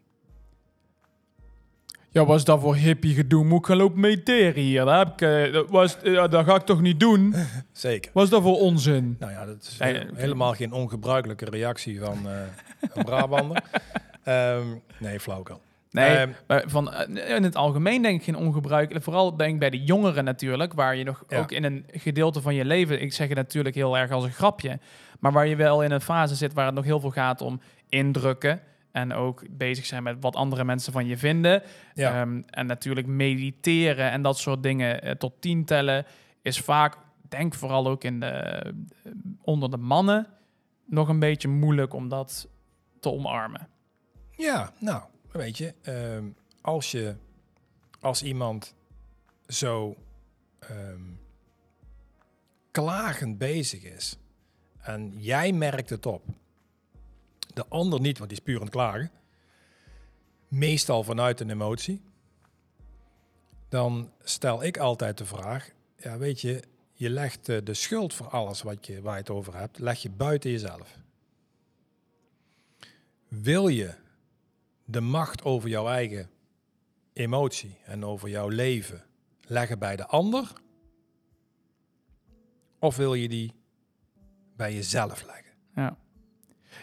[2.10, 3.44] Ja, was dat voor hippie gedoe?
[3.44, 4.84] Moet ik gaan lopen mediteren hier?
[4.84, 7.34] Dat, heb ik, eh, dat, was, eh, dat ga ik toch niet doen?
[7.72, 8.10] Zeker.
[8.14, 9.16] Was dat voor onzin?
[9.18, 12.40] Nou ja, dat is Nee, helemaal geen ongebruikelijke reactie van eh
[12.94, 13.62] een Brabander.
[14.22, 14.66] Ehm,
[14.98, 15.60] nee, flauwkul.
[15.90, 19.04] Nee, maar van, eh, in het algemeen denk ik geen ongebruikelijk.
[19.04, 21.38] Vooral denk ik bij de jongeren natuurlijk, waar je nog Ja.
[21.38, 24.32] ook in een gedeelte van je leven, ik zeg het natuurlijk heel erg als een
[24.32, 24.78] grapje,
[25.20, 27.60] maar waar je wel in een fase zit waar het nog heel veel gaat om
[27.88, 28.60] indrukken
[28.92, 31.62] en ook bezig zijn met wat andere mensen van je vinden.
[31.94, 36.04] ja, Ehm, en natuurlijk mediteren en dat soort dingen eh, tot tien tellen
[36.42, 36.96] is vaak,
[37.28, 38.72] denk vooral ook in de, eh,
[39.42, 40.26] onder de mannen,
[40.86, 42.48] nog een beetje moeilijk om dat
[43.00, 43.68] te omarmen.
[44.30, 45.02] ja, nou,
[45.32, 46.28] weet je, ehm,
[46.60, 47.14] als je
[48.00, 48.74] als iemand
[49.46, 49.96] zo
[50.58, 51.02] ehm,
[52.70, 54.18] klagend bezig is
[54.78, 56.24] en jij merkt het op,
[57.54, 59.10] de ander niet, want die is puur aan het klagen,
[60.48, 62.02] meestal vanuit een emotie,
[63.68, 66.62] dan stel ik altijd de vraag, ja weet je,
[66.92, 70.02] je legt eh, de schuld voor alles wat je, waar je het over hebt, leg
[70.02, 70.98] je buiten jezelf.
[73.28, 73.94] Wil je
[74.90, 76.30] de macht over jouw eigen
[77.12, 79.04] emotie en over jouw leven
[79.46, 80.52] leggen bij de ander?
[82.78, 83.54] Of wil je die
[84.56, 85.52] bij jezelf leggen?
[85.74, 85.96] Ja,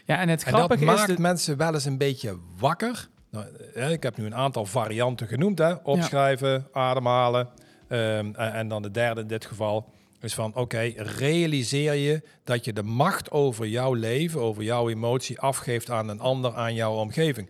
[0.06, 1.16] ja en het En dat grappige maakt is...
[1.16, 3.10] De, mensen wel eens een beetje wakker.
[3.30, 5.58] Nou, eh, ik heb nu een aantal varianten genoemd.
[5.58, 5.74] Hè?
[5.74, 7.50] Opschrijven, ademhalen.
[7.88, 9.90] ehm, en, en dan de derde in dit geval
[10.20, 10.56] is van...
[10.56, 15.40] Oké, realiseer je dat je de macht over jouw leven, over jouw emotie...
[15.40, 17.50] afgeeft aan een ander, aan jouw omgeving.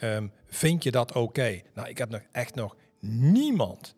[0.00, 1.60] Ehm, vind je dat oké?
[1.74, 3.94] Nou, ik heb nog echt nog niemand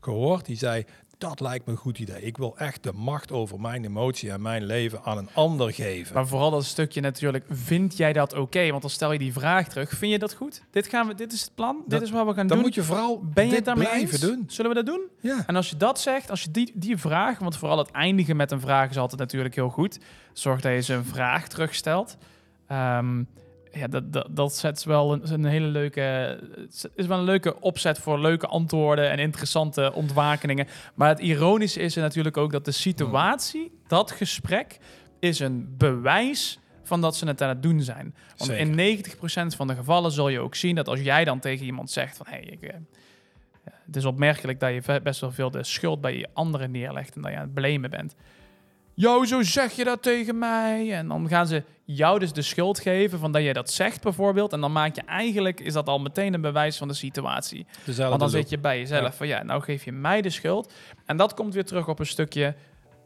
[0.00, 0.84] gehoord die zei...
[1.18, 2.22] Dat lijkt me een goed idee.
[2.22, 6.14] Ik wil echt de macht over mijn emotie en mijn leven aan een ander geven.
[6.14, 8.68] maar vooral dat stukje natuurlijk, vind jij dat oké?
[8.70, 10.62] Want dan stel je die vraag terug, vind je dat goed?
[10.70, 12.66] Dit, gaan we, dit is het plan, dit is wat we gaan Dan doen.
[12.66, 14.20] moet je vooral ben je dit daarmee blijven eens?
[14.20, 14.44] doen.
[14.46, 15.00] Zullen we dat doen?
[15.20, 15.44] Ja.
[15.46, 18.50] En als je dat zegt, als je die, die vraag, want vooral het eindigen met
[18.50, 19.98] een vraag is altijd natuurlijk heel goed.
[20.32, 22.16] Zorg dat je ze een vraag terugstelt.
[22.66, 23.22] Ehm,
[23.72, 27.60] ja, dat, dat, dat zet wel een, een hele leuke, het is wel een leuke
[27.60, 30.66] opzet voor leuke antwoorden en interessante ontwakeningen.
[30.94, 34.78] Maar het ironische is er natuurlijk ook dat de situatie, dat gesprek,
[35.18, 38.14] is een bewijs van dat ze het aan het doen zijn.
[38.36, 38.80] Want Zeker.
[38.80, 39.04] in
[39.52, 42.16] 90% van de gevallen zul je ook zien dat als jij dan tegen iemand zegt
[42.16, 42.26] van...
[42.28, 42.74] Hey, ik, eh,
[43.64, 47.22] het is opmerkelijk dat je best wel veel de schuld bij je anderen neerlegt en
[47.22, 48.14] dat je aan het blamen bent.
[49.00, 50.92] Yo, zo zeg je dat tegen mij.
[50.92, 54.52] En dan gaan ze jou dus de schuld geven van dat jij dat zegt bijvoorbeeld.
[54.52, 57.66] En dan maak je eigenlijk, is dat al meteen een bewijs van de situatie.
[57.84, 59.12] Dezelfde Want dan zit je bij jezelf Ja.
[59.12, 60.72] van ja, nou geef je mij de schuld.
[61.06, 62.54] En dat komt weer terug op een stukje,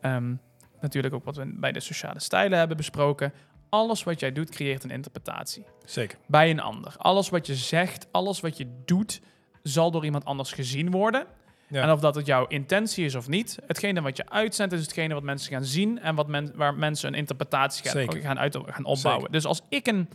[0.00, 0.34] ehm,
[0.80, 3.32] natuurlijk ook wat we bij de sociale stijlen hebben besproken.
[3.68, 6.18] Alles wat jij doet creëert een interpretatie Zeker.
[6.26, 6.94] bij een ander.
[6.96, 9.20] Alles wat je zegt, alles wat je doet,
[9.62, 11.26] zal door iemand anders gezien worden.
[11.72, 11.82] Ja.
[11.82, 15.14] En of dat het jouw intentie is of niet, hetgene wat je uitzendt is hetgene
[15.14, 18.20] wat mensen gaan zien en wat men, waar mensen een interpretatie gaan, Zeker.
[18.20, 19.22] gaan, uit, gaan opbouwen.
[19.22, 19.32] Zeker.
[19.32, 20.08] Dus als ik een,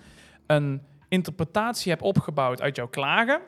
[0.47, 3.41] een interpretatie heb opgebouwd uit jouw klagen,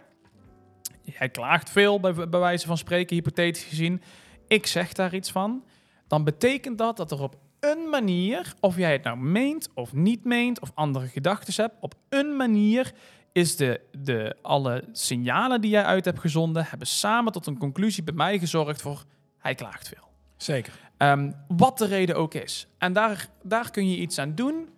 [1.02, 4.02] jij klaagt veel bij, bij wijze van spreken, hypothetisch gezien,
[4.48, 5.64] ik zeg daar iets van,
[6.08, 10.24] dan betekent dat dat er op een manier, of jij het nou meent of niet
[10.24, 12.94] meent, of andere gedachten hebt, op een manier
[13.32, 18.04] is de, de, alle signalen die jij uit hebt gezonden, hebben samen tot een conclusie
[18.04, 19.04] bij mij gezorgd voor
[19.38, 20.08] hij klaagt veel.
[20.38, 20.74] Zeker.
[20.98, 22.68] Ehm, wat de reden ook is.
[22.78, 24.70] En daar, daar kun je iets aan doen.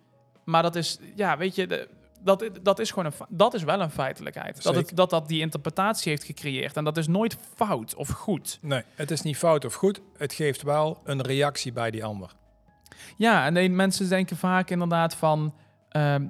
[0.44, 1.88] Maar dat is, ja, weet je, de,
[2.20, 4.62] dat, dat is gewoon een, dat is wel een feitelijkheid.
[4.62, 6.76] Dat, het, dat dat die interpretatie heeft gecreëerd.
[6.76, 8.58] En dat is nooit fout of goed.
[8.60, 10.00] Nee, het is niet fout of goed.
[10.16, 12.34] Het geeft wel een reactie bij die ander.
[13.16, 15.54] Ja, en mensen denken vaak inderdaad van.
[15.92, 16.26] Ehm,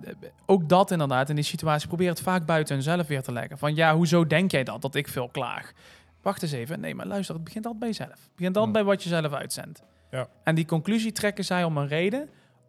[0.47, 3.59] ook dat inderdaad, in die situatie, probeer het vaak buiten hunzelf weer te leggen.
[3.59, 5.73] Van ja, hoezo denk jij dat, dat ik veel klaag?
[6.23, 6.81] Wacht eens even.
[6.81, 8.11] Nee, maar luister, het begint altijd bij jezelf.
[8.23, 8.85] Het begint altijd Hmm.
[8.85, 9.83] bij wat je zelf uitzendt.
[10.11, 10.29] Ja.
[10.45, 12.29] En die conclusie trekken zij om een reden.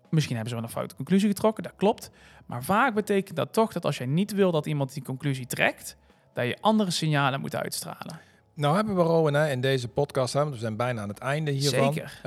[0.09, 2.11] Misschien hebben ze wel een foute conclusie getrokken, dat klopt.
[2.45, 5.97] Maar vaak betekent dat toch dat als jij niet wil dat iemand die conclusie trekt,
[6.33, 8.19] dat je andere signalen moet uitstralen.
[8.53, 11.19] Nou hebben we, Rowan, hè, in deze podcast, hè, want we zijn bijna aan het
[11.19, 11.93] einde hiervan.
[11.93, 12.19] Zeker.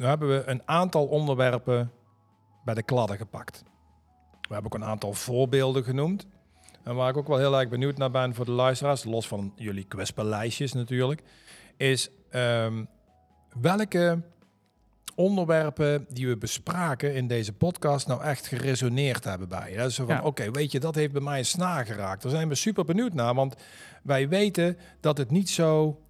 [0.00, 1.90] Nu hebben we een aantal onderwerpen
[2.64, 3.62] bij de kladden gepakt.
[4.40, 6.26] We hebben ook een aantal voorbeelden genoemd.
[6.82, 9.52] En waar ik ook wel heel erg benieuwd naar ben voor de luisteraars, los van
[9.56, 11.22] jullie kwespelijstjes natuurlijk,
[11.76, 12.84] is ehm,
[13.60, 14.22] welke
[15.14, 19.76] onderwerpen die we bespraken in deze podcast nou echt geresoneerd hebben bij je.
[19.76, 20.22] Dat is zo van, Ja.
[20.22, 22.22] oké, weet je, dat heeft bij mij een snaar geraakt.
[22.22, 23.54] Daar zijn we super benieuwd naar, want
[24.02, 26.00] wij weten dat het niet zo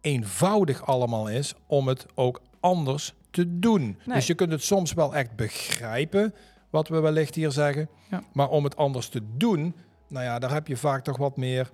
[0.00, 3.98] eenvoudig allemaal is om het ook anders te doen.
[4.04, 4.16] Nee.
[4.16, 6.34] Dus je kunt het soms wel echt begrijpen,
[6.70, 7.88] wat we wellicht hier zeggen.
[8.10, 8.22] Ja.
[8.32, 9.74] Maar om het anders te doen,
[10.08, 11.70] nou ja, daar heb je vaak toch wat meer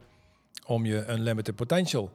[0.66, 2.10] om je een limited potential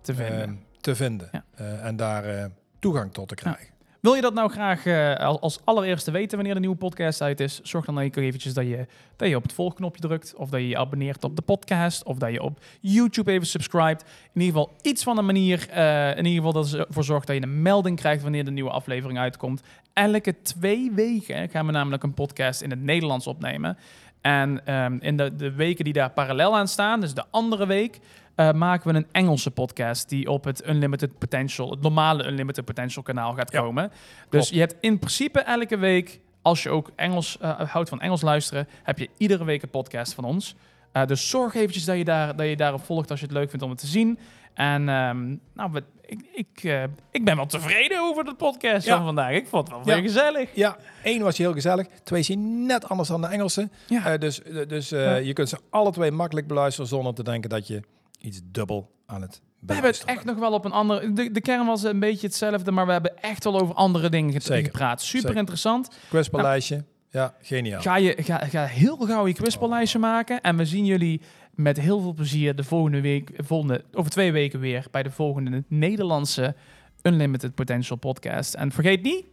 [0.00, 0.42] te vinden.
[0.42, 1.28] ehm, te vinden.
[1.32, 1.44] Ja.
[1.54, 2.44] Eh, en daar eh,
[2.78, 3.74] toegang tot te krijgen.
[4.00, 7.60] Wil je dat nou graag eh, als, allereerste weten wanneer de nieuwe podcast uit is?
[7.62, 8.86] Zorg dan eventjes dat je,
[9.16, 10.34] dat je op het volgknopje drukt.
[10.36, 12.04] Of dat je je abonneert op de podcast.
[12.04, 14.04] Of dat je op YouTube even subscribt.
[14.34, 15.68] In ieder geval iets van een manier.
[15.70, 18.70] eh, in ieder geval dat ervoor zorgt dat je een melding krijgt wanneer de nieuwe
[18.70, 19.62] aflevering uitkomt.
[19.92, 23.78] Elke twee weken gaan we namelijk een podcast in het Nederlands opnemen.
[24.20, 27.98] En ehm, in de, de weken die daar parallel aan staan, dus de andere week,
[28.36, 33.02] eh, maken we een Engelse podcast die op het Unlimited Potential, het normale Unlimited Potential
[33.02, 33.88] kanaal gaat Ja, komen.
[33.88, 34.48] Dus klopt.
[34.48, 38.68] je hebt in principe elke week, als je ook Engels eh, houdt van Engels luisteren,
[38.82, 40.54] heb je iedere week een podcast van ons.
[40.92, 43.48] Eh, dus zorg eventjes dat je, daar, dat je daarop volgt als je het leuk
[43.48, 44.18] vindt om het te zien.
[44.54, 48.96] En ehm, nou, we- ik, ik, ik ben wel tevreden over de podcast Ja.
[48.96, 49.30] van vandaag.
[49.32, 50.00] Ik vond het wel Ja.
[50.00, 50.50] weer gezellig.
[50.54, 51.86] Ja, één was heel gezellig.
[52.04, 53.68] Twee is net anders dan de Engelse.
[53.86, 54.16] Ja.
[54.16, 57.82] Dus dus je kunt ze alle twee makkelijk beluisteren zonder te denken dat je
[58.26, 61.12] iets dubbel aan het We hebben het echt nog wel op een andere...
[61.12, 64.32] De, de kern was een beetje hetzelfde, maar we hebben echt wel over andere dingen
[64.32, 64.64] get- Zeker.
[64.70, 65.02] gepraat.
[65.02, 65.36] Super Zeker.
[65.36, 65.88] interessant.
[65.88, 66.02] bent.
[66.08, 66.84] Quizballijstje.
[67.10, 67.80] Ja, geniaal.
[67.80, 70.40] Ga, je, ga, ga heel gauw je quizballijstje maken.
[70.40, 71.20] En we zien jullie
[71.54, 75.64] met heel veel plezier de volgende week, volgende, over twee weken weer bij de volgende
[75.68, 76.54] Nederlandse
[77.02, 78.54] Unlimited Potential podcast.
[78.54, 79.24] En vergeet niet,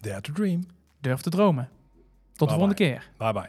[0.00, 0.64] Dare to dream.
[1.00, 1.68] durf te dromen.
[2.32, 3.10] Tot de Bye volgende keer.
[3.18, 3.48] Bye bye.